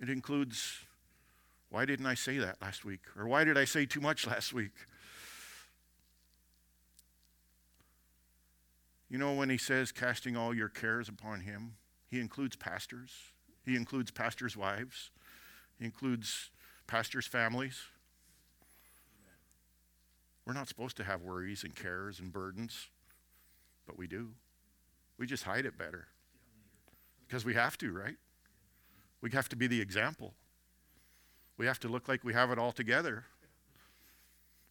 [0.00, 0.80] It includes
[1.70, 3.02] why didn't I say that last week?
[3.18, 4.72] Or why did I say too much last week?
[9.08, 11.74] You know, when he says casting all your cares upon him,
[12.08, 13.10] he includes pastors,
[13.64, 15.10] he includes pastors' wives,
[15.80, 16.50] includes
[16.86, 17.80] pastors' families.
[20.46, 22.88] We're not supposed to have worries and cares and burdens,
[23.86, 24.30] but we do.
[25.18, 26.06] We just hide it better
[27.26, 28.16] because we have to, right?
[29.20, 30.34] We have to be the example.
[31.58, 33.24] We have to look like we have it all together.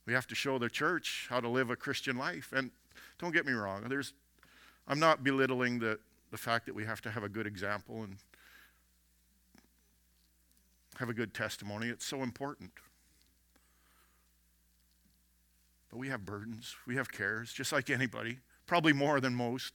[0.06, 2.54] We have to show the church how to live a Christian life.
[2.56, 2.72] And
[3.18, 4.14] don't get me wrong, there's,
[4.88, 6.00] I'm not belittling the,
[6.32, 8.18] the fact that we have to have a good example and
[10.98, 11.88] have a good testimony.
[11.88, 12.72] It's so important.
[15.90, 19.74] But we have burdens, we have cares, just like anybody, probably more than most,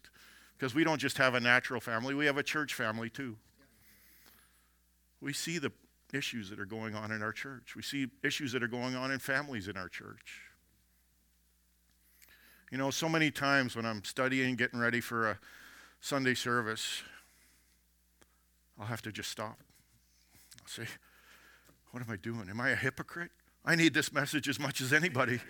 [0.58, 3.36] because we don't just have a natural family, we have a church family too.
[5.20, 5.72] We see the
[6.12, 7.76] issues that are going on in our church.
[7.76, 10.42] We see issues that are going on in families in our church.
[12.70, 15.38] You know, so many times when I'm studying, getting ready for a
[16.00, 17.02] Sunday service,
[18.78, 19.58] I'll have to just stop.
[20.60, 20.84] I'll say,
[21.91, 22.49] What am I doing?
[22.49, 23.30] Am I a hypocrite?
[23.64, 25.41] I need this message as much as anybody.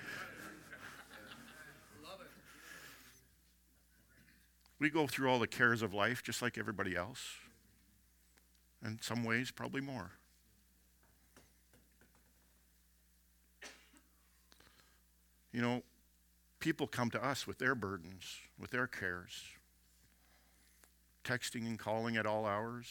[4.79, 7.35] We go through all the cares of life just like everybody else.
[8.83, 10.13] In some ways, probably more.
[15.53, 15.83] You know,
[16.61, 19.43] people come to us with their burdens, with their cares,
[21.25, 22.87] texting and calling at all hours,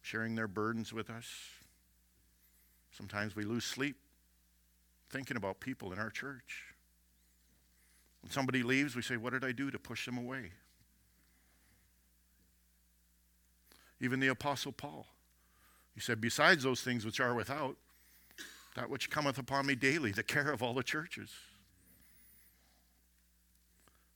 [0.00, 1.26] sharing their burdens with us.
[2.96, 3.96] Sometimes we lose sleep
[5.10, 6.64] thinking about people in our church.
[8.22, 10.52] When somebody leaves, we say, What did I do to push them away?
[14.00, 15.06] Even the Apostle Paul,
[15.94, 17.76] he said, Besides those things which are without,
[18.76, 21.30] that which cometh upon me daily, the care of all the churches.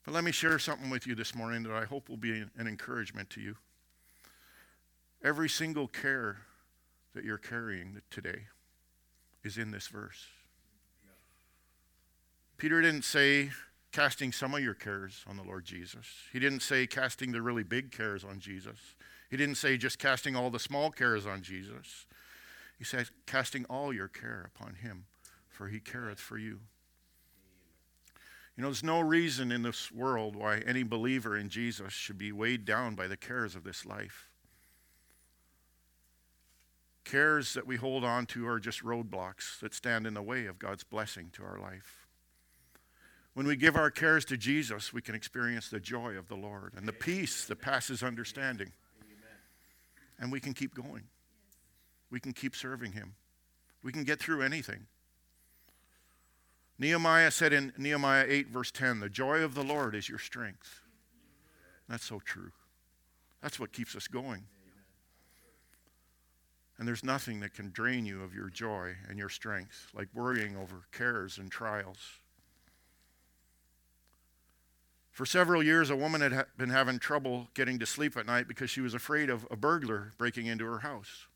[0.04, 2.66] But let me share something with you this morning that I hope will be an
[2.66, 3.56] encouragement to you.
[5.22, 6.38] Every single care
[7.14, 8.46] that you're carrying today
[9.44, 10.26] is in this verse.
[12.56, 13.50] Peter didn't say
[13.92, 16.06] casting some of your cares on the Lord Jesus.
[16.32, 18.78] He didn't say casting the really big cares on Jesus.
[19.30, 22.06] He didn't say just casting all the small cares on Jesus.
[22.78, 25.04] He says, casting all your care upon him,
[25.48, 26.60] for he careth for you.
[28.56, 32.32] You know, there's no reason in this world why any believer in Jesus should be
[32.32, 34.29] weighed down by the cares of this life.
[37.04, 40.58] Cares that we hold on to are just roadblocks that stand in the way of
[40.58, 42.06] God's blessing to our life.
[43.34, 46.74] When we give our cares to Jesus, we can experience the joy of the Lord
[46.76, 48.72] and the peace that passes understanding.
[50.18, 51.04] And we can keep going
[52.10, 53.14] we can keep serving him.
[53.82, 54.86] We can get through anything.
[56.78, 60.80] Nehemiah said in Nehemiah 8, verse 10, The joy of the Lord is your strength.
[61.88, 62.52] That's so true.
[63.42, 64.44] That's what keeps us going.
[66.80, 70.56] And there's nothing that can drain you of your joy and your strength, like worrying
[70.56, 71.98] over cares and trials.
[75.10, 78.70] For several years, a woman had been having trouble getting to sleep at night because
[78.70, 81.26] she was afraid of a burglar breaking into her house.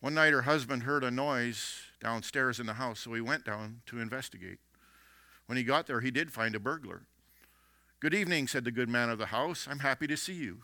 [0.00, 3.82] One night, her husband heard a noise downstairs in the house, so he went down
[3.84, 4.60] to investigate.
[5.44, 7.02] When he got there, he did find a burglar.
[8.00, 9.68] Good evening, said the good man of the house.
[9.70, 10.62] I'm happy to see you.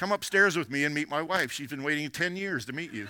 [0.00, 1.52] Come upstairs with me and meet my wife.
[1.52, 3.06] She's been waiting 10 years to meet you.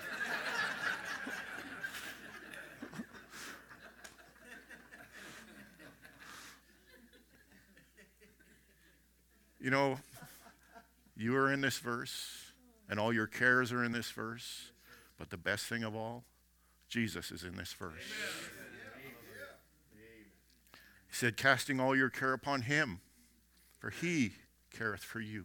[9.61, 10.01] you know,
[11.17, 12.47] you are in this verse,
[12.89, 14.73] and all your cares are in this verse.
[15.17, 16.25] But the best thing of all,
[16.89, 18.03] Jesus is in this verse.
[20.73, 22.99] He said, Casting all your care upon him,
[23.79, 24.33] for he
[24.73, 25.45] careth for you.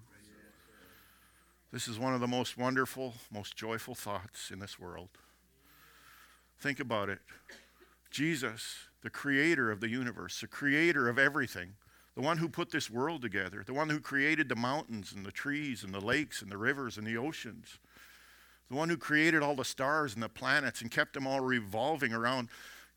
[1.75, 5.09] This is one of the most wonderful, most joyful thoughts in this world.
[6.57, 7.19] Think about it.
[8.09, 11.73] Jesus, the creator of the universe, the creator of everything,
[12.15, 15.33] the one who put this world together, the one who created the mountains and the
[15.33, 17.77] trees and the lakes and the rivers and the oceans,
[18.69, 22.13] the one who created all the stars and the planets and kept them all revolving
[22.13, 22.47] around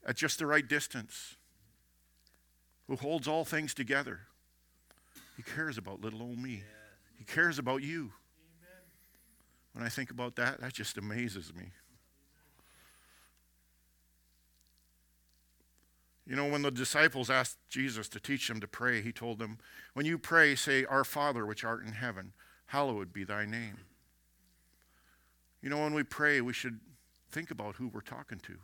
[0.07, 1.35] at just the right distance,
[2.87, 4.21] who holds all things together.
[5.37, 6.63] He cares about little old me.
[7.19, 8.13] He cares about you.
[9.79, 11.67] When I think about that, that just amazes me.
[16.27, 19.59] You know, when the disciples asked Jesus to teach them to pray, he told them,
[19.95, 22.33] When you pray, say, Our Father which art in heaven,
[22.67, 23.77] hallowed be thy name.
[25.63, 26.81] You know, when we pray, we should
[27.31, 28.55] think about who we're talking to.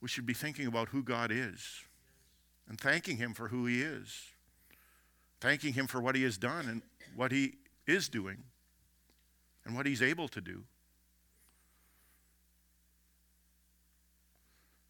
[0.00, 1.82] We should be thinking about who God is
[2.66, 4.22] and thanking Him for who He is,
[5.42, 6.80] thanking Him for what He has done and
[7.14, 7.54] what He
[7.86, 8.38] is doing
[9.64, 10.64] and what He's able to do.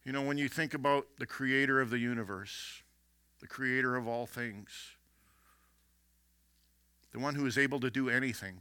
[0.05, 2.83] You know, when you think about the creator of the universe,
[3.41, 4.71] the creator of all things,
[7.13, 8.61] the one who is able to do anything,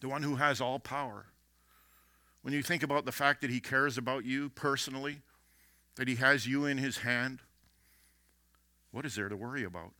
[0.00, 1.26] the one who has all power,
[2.42, 5.22] when you think about the fact that he cares about you personally,
[5.96, 7.40] that he has you in his hand,
[8.90, 9.92] what is there to worry about?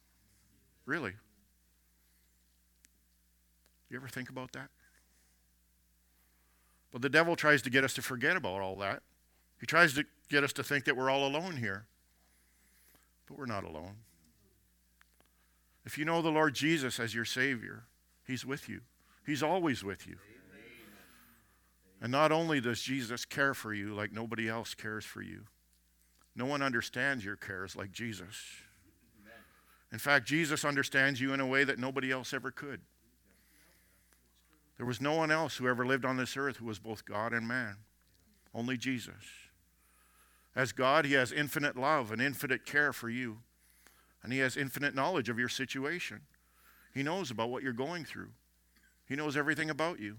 [0.85, 1.15] Really?
[3.95, 4.71] You ever think about that?
[6.91, 9.05] But the devil tries to get us to forget about all that.
[9.61, 11.87] He tries to get us to think that we're all alone here.
[13.29, 13.99] But we're not alone.
[15.85, 17.85] If you know the Lord Jesus as your Savior,
[18.27, 18.81] He's with you,
[19.25, 20.17] He's always with you.
[22.03, 25.43] And not only does Jesus care for you like nobody else cares for you,
[26.35, 28.35] no one understands your cares like Jesus.
[29.93, 32.81] In fact, Jesus understands you in a way that nobody else ever could.
[34.77, 37.33] There was no one else who ever lived on this earth who was both God
[37.33, 37.77] and man,
[38.55, 39.25] only Jesus.
[40.57, 43.39] As God, He has infinite love and infinite care for you,
[44.23, 46.23] and He has infinite knowledge of your situation.
[46.93, 48.31] He knows about what you're going through,
[49.07, 50.17] He knows everything about you.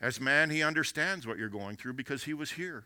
[0.00, 2.84] As man, He understands what you're going through because He was here.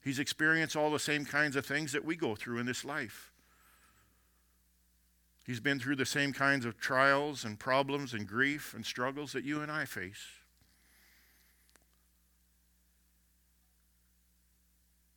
[0.00, 3.31] He's experienced all the same kinds of things that we go through in this life.
[5.44, 9.44] He's been through the same kinds of trials and problems and grief and struggles that
[9.44, 10.24] you and I face.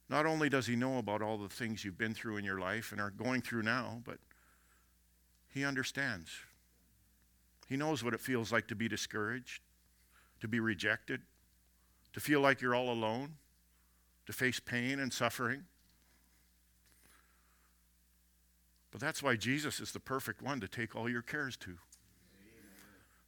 [0.09, 2.91] Not only does he know about all the things you've been through in your life
[2.91, 4.19] and are going through now, but
[5.49, 6.29] he understands.
[7.67, 9.61] He knows what it feels like to be discouraged,
[10.41, 11.21] to be rejected,
[12.13, 13.35] to feel like you're all alone,
[14.25, 15.63] to face pain and suffering.
[18.95, 21.71] But that's why Jesus is the perfect one to take all your cares to.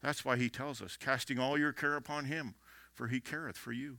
[0.02, 2.56] That's why he tells us, casting all your care upon him,
[2.94, 3.98] for he careth for you.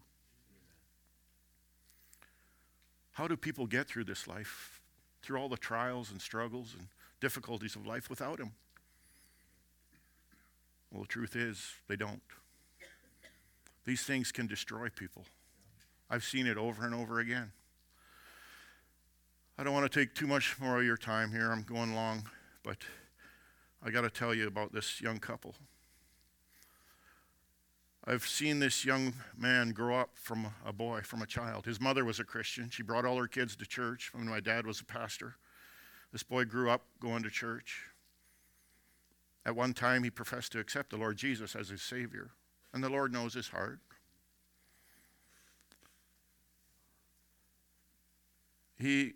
[3.12, 4.80] How do people get through this life,
[5.20, 6.88] through all the trials and struggles and
[7.20, 8.52] difficulties of life without Him?
[10.90, 12.22] Well, the truth is, they don't.
[13.84, 15.26] These things can destroy people.
[16.08, 17.52] I've seen it over and over again.
[19.60, 21.50] I don't want to take too much more of your time here.
[21.50, 22.28] I'm going long,
[22.62, 22.76] but
[23.82, 25.56] I got to tell you about this young couple.
[28.04, 31.66] I've seen this young man grow up from a boy, from a child.
[31.66, 32.70] His mother was a Christian.
[32.70, 35.34] She brought all her kids to church when my dad was a pastor.
[36.12, 37.82] This boy grew up going to church.
[39.44, 42.30] At one time, he professed to accept the Lord Jesus as his Savior,
[42.72, 43.80] and the Lord knows his heart.
[48.78, 49.14] He,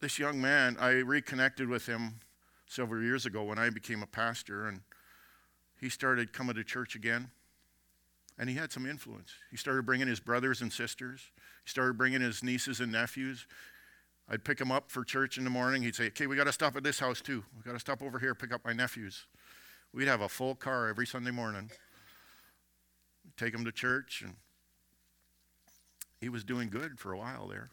[0.00, 2.20] this young man, I reconnected with him
[2.66, 4.80] several years ago when I became a pastor, and
[5.80, 7.30] he started coming to church again.
[8.36, 9.32] And he had some influence.
[9.50, 11.30] He started bringing his brothers and sisters.
[11.64, 13.46] He started bringing his nieces and nephews.
[14.28, 15.82] I'd pick him up for church in the morning.
[15.82, 17.44] He'd say, Okay, we got to stop at this house too.
[17.56, 19.26] We got to stop over here, pick up my nephews.
[19.92, 21.70] We'd have a full car every Sunday morning.
[23.24, 24.34] We'd take him to church, and
[26.20, 27.70] he was doing good for a while there.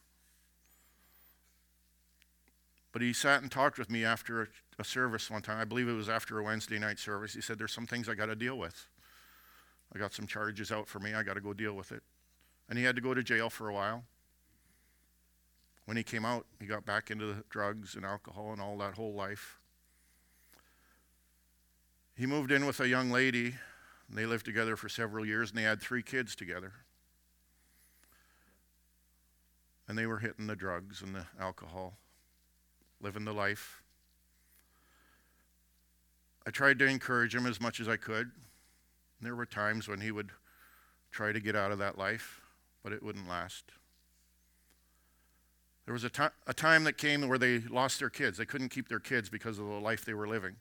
[2.91, 4.47] But he sat and talked with me after a,
[4.80, 5.59] a service one time.
[5.59, 7.34] I believe it was after a Wednesday night service.
[7.34, 8.88] He said, There's some things I got to deal with.
[9.93, 11.13] I got some charges out for me.
[11.13, 12.03] I got to go deal with it.
[12.69, 14.03] And he had to go to jail for a while.
[15.85, 18.93] When he came out, he got back into the drugs and alcohol and all that
[18.93, 19.59] whole life.
[22.15, 23.55] He moved in with a young lady,
[24.07, 26.73] and they lived together for several years, and they had three kids together.
[29.88, 31.97] And they were hitting the drugs and the alcohol,
[33.02, 33.82] living the life.
[36.45, 38.32] I tried to encourage him as much as I could.
[39.22, 40.32] There were times when he would
[41.11, 42.41] try to get out of that life,
[42.84, 43.65] but it wouldn't last.
[45.86, 48.38] There was a, time that came where they lost their kids.
[48.38, 50.56] They couldn't keep their kids because of the life they were living.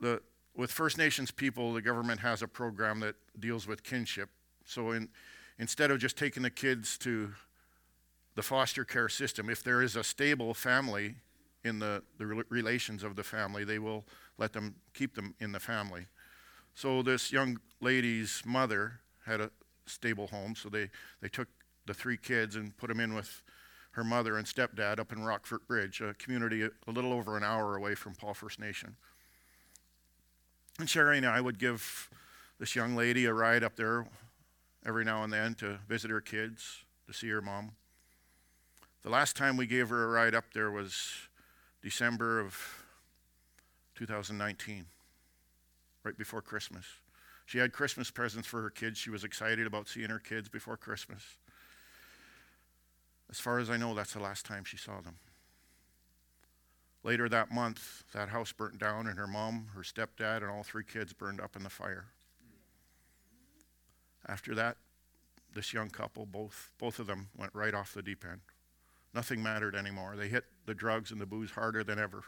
[0.00, 0.20] The,
[0.56, 4.30] with First Nations people, the government has a program that deals with kinship.
[4.64, 5.08] So in,
[5.58, 7.32] instead of just taking the kids to
[8.34, 11.16] the foster care system, if there is a stable family
[11.62, 14.04] in the, the relations of the family, they will
[14.38, 16.06] let them keep them in the family.
[16.74, 19.50] So this young lady's mother had a,
[19.86, 20.90] stable home, so they,
[21.20, 21.48] they took
[21.86, 23.42] the three kids and put them in with
[23.92, 27.76] her mother and stepdad up in Rochfort Bridge, a community a, little over an hour
[27.76, 28.96] away from Paul First Nation.
[30.78, 32.10] And Sherry and I would give
[32.58, 34.06] this young lady a ride up there
[34.84, 37.72] every now and then to visit her kids, to see her mom.
[39.04, 41.12] The last time we gave her a ride up there was
[41.82, 42.86] December of
[43.96, 44.86] 2019,
[46.02, 46.86] right before Christmas.
[47.44, 48.98] She had Christmas presents for her kids.
[48.98, 51.22] She was excited about seeing her kids before Christmas.
[53.30, 55.16] As far as I know, that's the last time she saw them.
[57.02, 60.84] Later that month, that house burnt down, and her mom, her stepdad, and all three
[60.84, 62.06] kids burned up in the fire.
[64.26, 64.78] After that,
[65.54, 68.40] this young couple, both, both of them, went right off the deep end.
[69.14, 70.16] Nothing mattered anymore.
[70.16, 72.24] They hit the drugs and the booze harder than ever.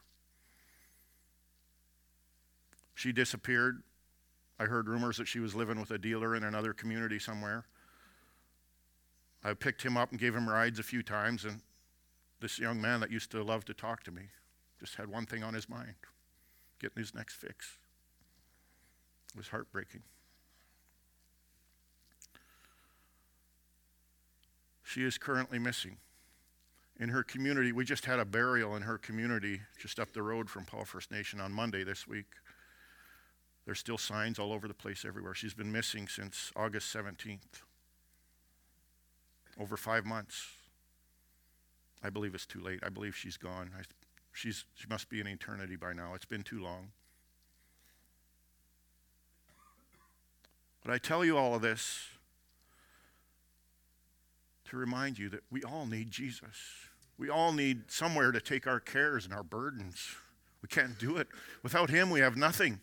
[2.94, 3.82] She disappeared.
[4.58, 7.64] I heard rumors that she was living with a dealer in another community somewhere.
[9.44, 11.60] I picked him up and gave him rides a few times, and
[12.40, 14.22] this young man that used to love to talk to me
[14.80, 15.94] just had one thing on his mind
[16.78, 17.78] getting his next fix.
[19.34, 20.02] It was heartbreaking.
[24.82, 25.96] She is currently missing.
[26.98, 30.48] In her community, we just had a burial in her community just up the road
[30.48, 32.26] from Paul First Nation on Monday this week.
[33.66, 35.34] There's still signs all over the place everywhere.
[35.34, 37.62] She's been missing since August 17th.
[39.60, 40.48] Over five months.
[42.02, 42.80] I believe it's too late.
[42.82, 43.72] I believe she's gone.
[43.76, 43.82] I,
[44.32, 46.14] she's, she must be in eternity by now.
[46.14, 46.92] It's been too long.
[50.84, 52.06] But I tell you all of this
[54.66, 56.56] to remind you that we all need Jesus.
[57.18, 60.16] We all need somewhere to take our cares and our burdens.
[60.62, 61.28] We can't do it.
[61.62, 62.80] Without Him, we have nothing.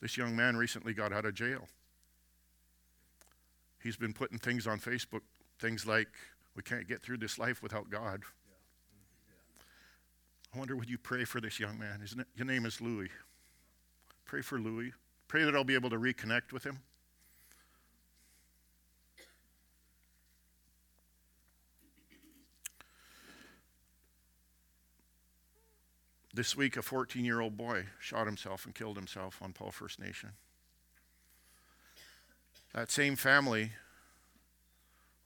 [0.00, 1.68] This young man recently got out of jail.
[3.82, 5.22] He's been putting things on Facebook,
[5.58, 6.08] things like,
[6.54, 8.22] we can't get through this life without God.
[10.54, 12.00] I wonder, would you pray for this young man?
[12.00, 13.08] His, name is Louis.
[14.24, 14.92] Pray for Louis.
[15.28, 16.80] Pray that I'll be able to reconnect with him.
[26.34, 29.98] This week, a 14 year old boy shot himself and killed himself on Paul First
[29.98, 30.30] Nation.
[32.74, 33.72] That same family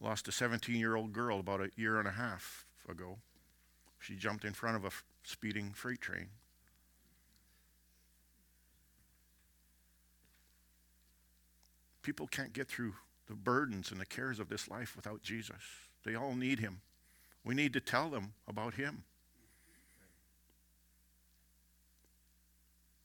[0.01, 3.19] lost a 17 year old girl about a year and a half ago.
[4.01, 6.29] She jumped in front of a f- speeding freight train.
[12.03, 12.95] People can't get through
[13.29, 15.63] the burdens and the cares of this life without Jesus.
[16.05, 16.81] They all need Him.
[17.45, 19.05] We need to tell them about Him.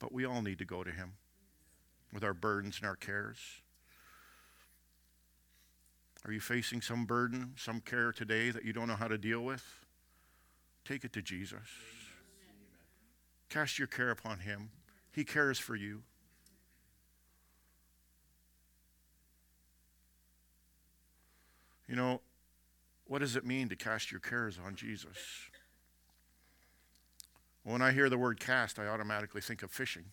[0.02, 1.12] But we all need to go to Him
[2.12, 3.38] with our burdens and our cares.
[6.26, 9.42] Are you facing some burden, some care today that you don't know how to deal
[9.42, 9.64] with?
[10.84, 11.60] Take it to Jesus.
[13.48, 14.70] Cast your care upon Him.
[15.12, 16.02] He cares for you.
[21.88, 22.22] You know,
[23.06, 25.16] what does it mean to cast your cares on Jesus?
[27.64, 30.04] When I hear the word cast, I automatically think of fishing.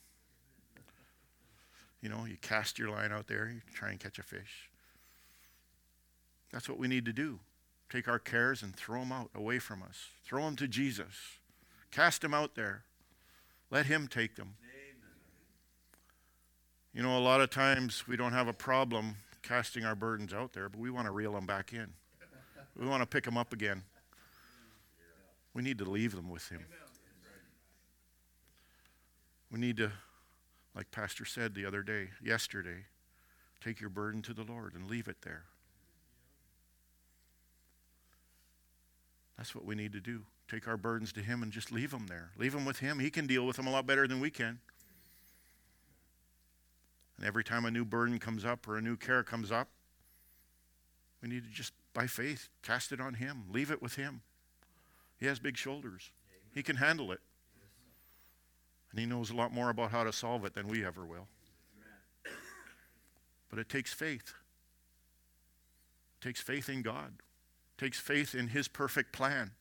[2.02, 4.70] You know, you cast your line out there, you try and catch a fish.
[6.52, 7.40] That's what we need to do.
[7.90, 10.08] Take our cares and throw them out away from us.
[10.24, 11.40] Throw them to Jesus.
[11.92, 12.84] Cast them out there.
[13.72, 14.56] Let Him take them.
[14.64, 14.96] Amen.
[16.94, 20.54] You know, a lot of times we don't have a problem casting our burdens out
[20.54, 21.94] there, but we want to reel them back in.
[22.80, 23.84] We want to pick them up again.
[25.54, 26.64] We need to leave them with Him.
[29.52, 29.92] We need to,
[30.76, 32.86] like Pastor said the other day, yesterday,
[33.64, 35.44] take your burden to the Lord and leave it there.
[39.38, 40.24] That's what we need to do.
[40.50, 42.32] Take our burdens to Him and just leave them there.
[42.38, 43.00] Leave them with Him.
[43.00, 44.60] He can deal with them a lot better than we can.
[47.18, 49.70] And every time a new burden comes up or a new care comes up,
[51.22, 53.44] we need to just, by faith, cast it on Him.
[53.52, 54.22] Leave it with Him.
[55.20, 56.12] He has big shoulders,
[56.54, 57.20] He can handle it.
[58.92, 61.28] And He knows a lot more about how to solve it than we ever will.
[63.50, 64.34] But it takes faith.
[66.20, 67.14] It takes faith in God
[67.80, 69.52] takes faith in His perfect plan,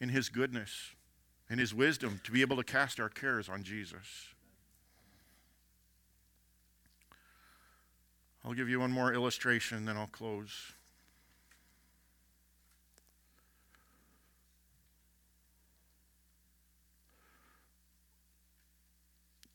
[0.00, 0.92] in His goodness,
[1.50, 4.28] in His wisdom to be able to cast our cares on Jesus.
[8.44, 10.72] I'll give you one more illustration, then I'll close.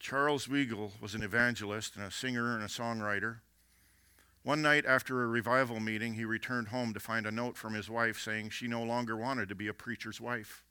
[0.06, 3.38] Charles Weigle was an evangelist and a singer and a songwriter.
[4.44, 7.90] One night after a revival meeting, he returned home to find a note from his
[7.90, 10.64] wife saying she no longer wanted to be a preacher's wife,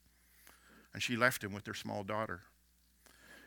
[0.93, 2.43] and she left him with their small daughter.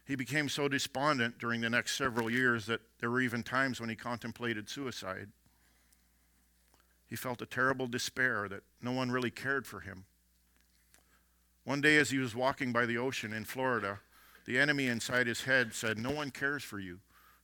[0.04, 3.90] He became so despondent during the next several years that there were even times when
[3.90, 5.30] he contemplated suicide.
[7.06, 10.04] He felt a terrible despair that no one really cared for him.
[11.64, 14.02] One day, as he was walking by the ocean in Florida,
[14.48, 17.00] the enemy inside his head said, No one cares for you.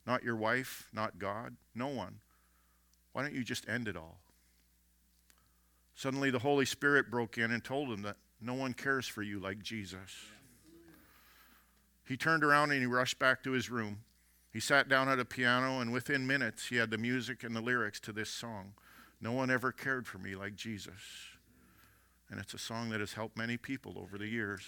[0.08, 2.20] Not your wife, not God, no one.
[3.12, 4.18] Why don't you just end it all?
[5.96, 9.40] Suddenly, the Holy Spirit broke in and told him that no one cares for you
[9.40, 10.26] like Jesus.
[12.08, 14.00] He turned around and he rushed back to his room.
[14.52, 17.62] He sat down at a piano, and within minutes, he had the music and the
[17.62, 18.74] lyrics to this song
[19.22, 20.94] No one ever cared for me like Jesus.
[22.30, 24.64] And it's a song that has helped many people over the years.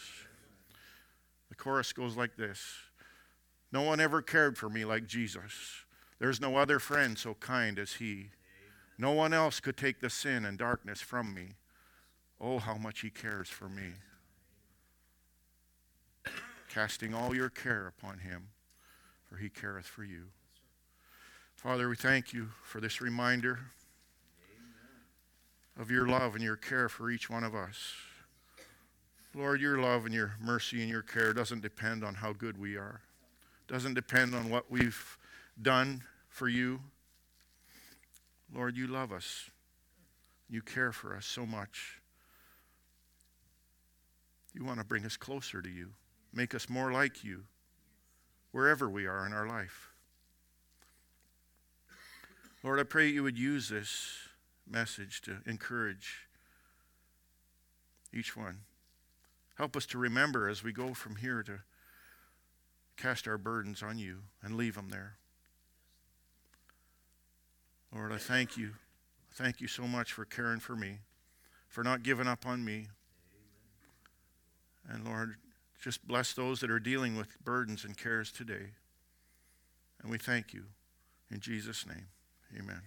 [1.49, 2.59] The chorus goes like this
[3.71, 5.85] No one ever cared for me like Jesus.
[6.19, 8.29] There's no other friend so kind as he.
[8.97, 11.55] No one else could take the sin and darkness from me.
[12.39, 13.91] Oh, how much he cares for me.
[16.69, 18.49] Casting all your care upon him,
[19.23, 20.27] for he careth for you.
[21.55, 23.59] Father, we thank you for this reminder
[25.79, 27.93] of your love and your care for each one of us.
[29.35, 32.77] Lord, your love and your mercy and your care doesn't depend on how good we
[32.77, 33.01] are.
[33.67, 35.17] Doesn't depend on what we've
[35.61, 36.79] done for you.
[38.53, 39.49] Lord, you love us.
[40.49, 41.99] You care for us so much.
[44.53, 45.89] You want to bring us closer to you,
[46.33, 47.43] make us more like you
[48.51, 49.89] wherever we are in our life.
[52.63, 54.13] Lord, I pray you would use this
[54.65, 56.29] message to encourage
[58.13, 58.59] each one.
[59.55, 61.59] Help us to remember as we go from here to
[62.97, 65.15] cast our burdens on you and leave them there.
[67.93, 68.71] Lord, I thank you.
[69.33, 70.99] Thank you so much for caring for me,
[71.67, 72.87] for not giving up on me.
[74.89, 75.35] And Lord,
[75.81, 78.71] just bless those that are dealing with burdens and cares today.
[80.01, 80.65] And we thank you.
[81.31, 82.07] In Jesus' name,
[82.57, 82.81] amen.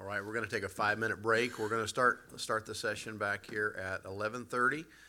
[0.00, 1.58] All right, we're going to take a five-minute break.
[1.58, 4.84] We're going to start start the session back here at 11:30.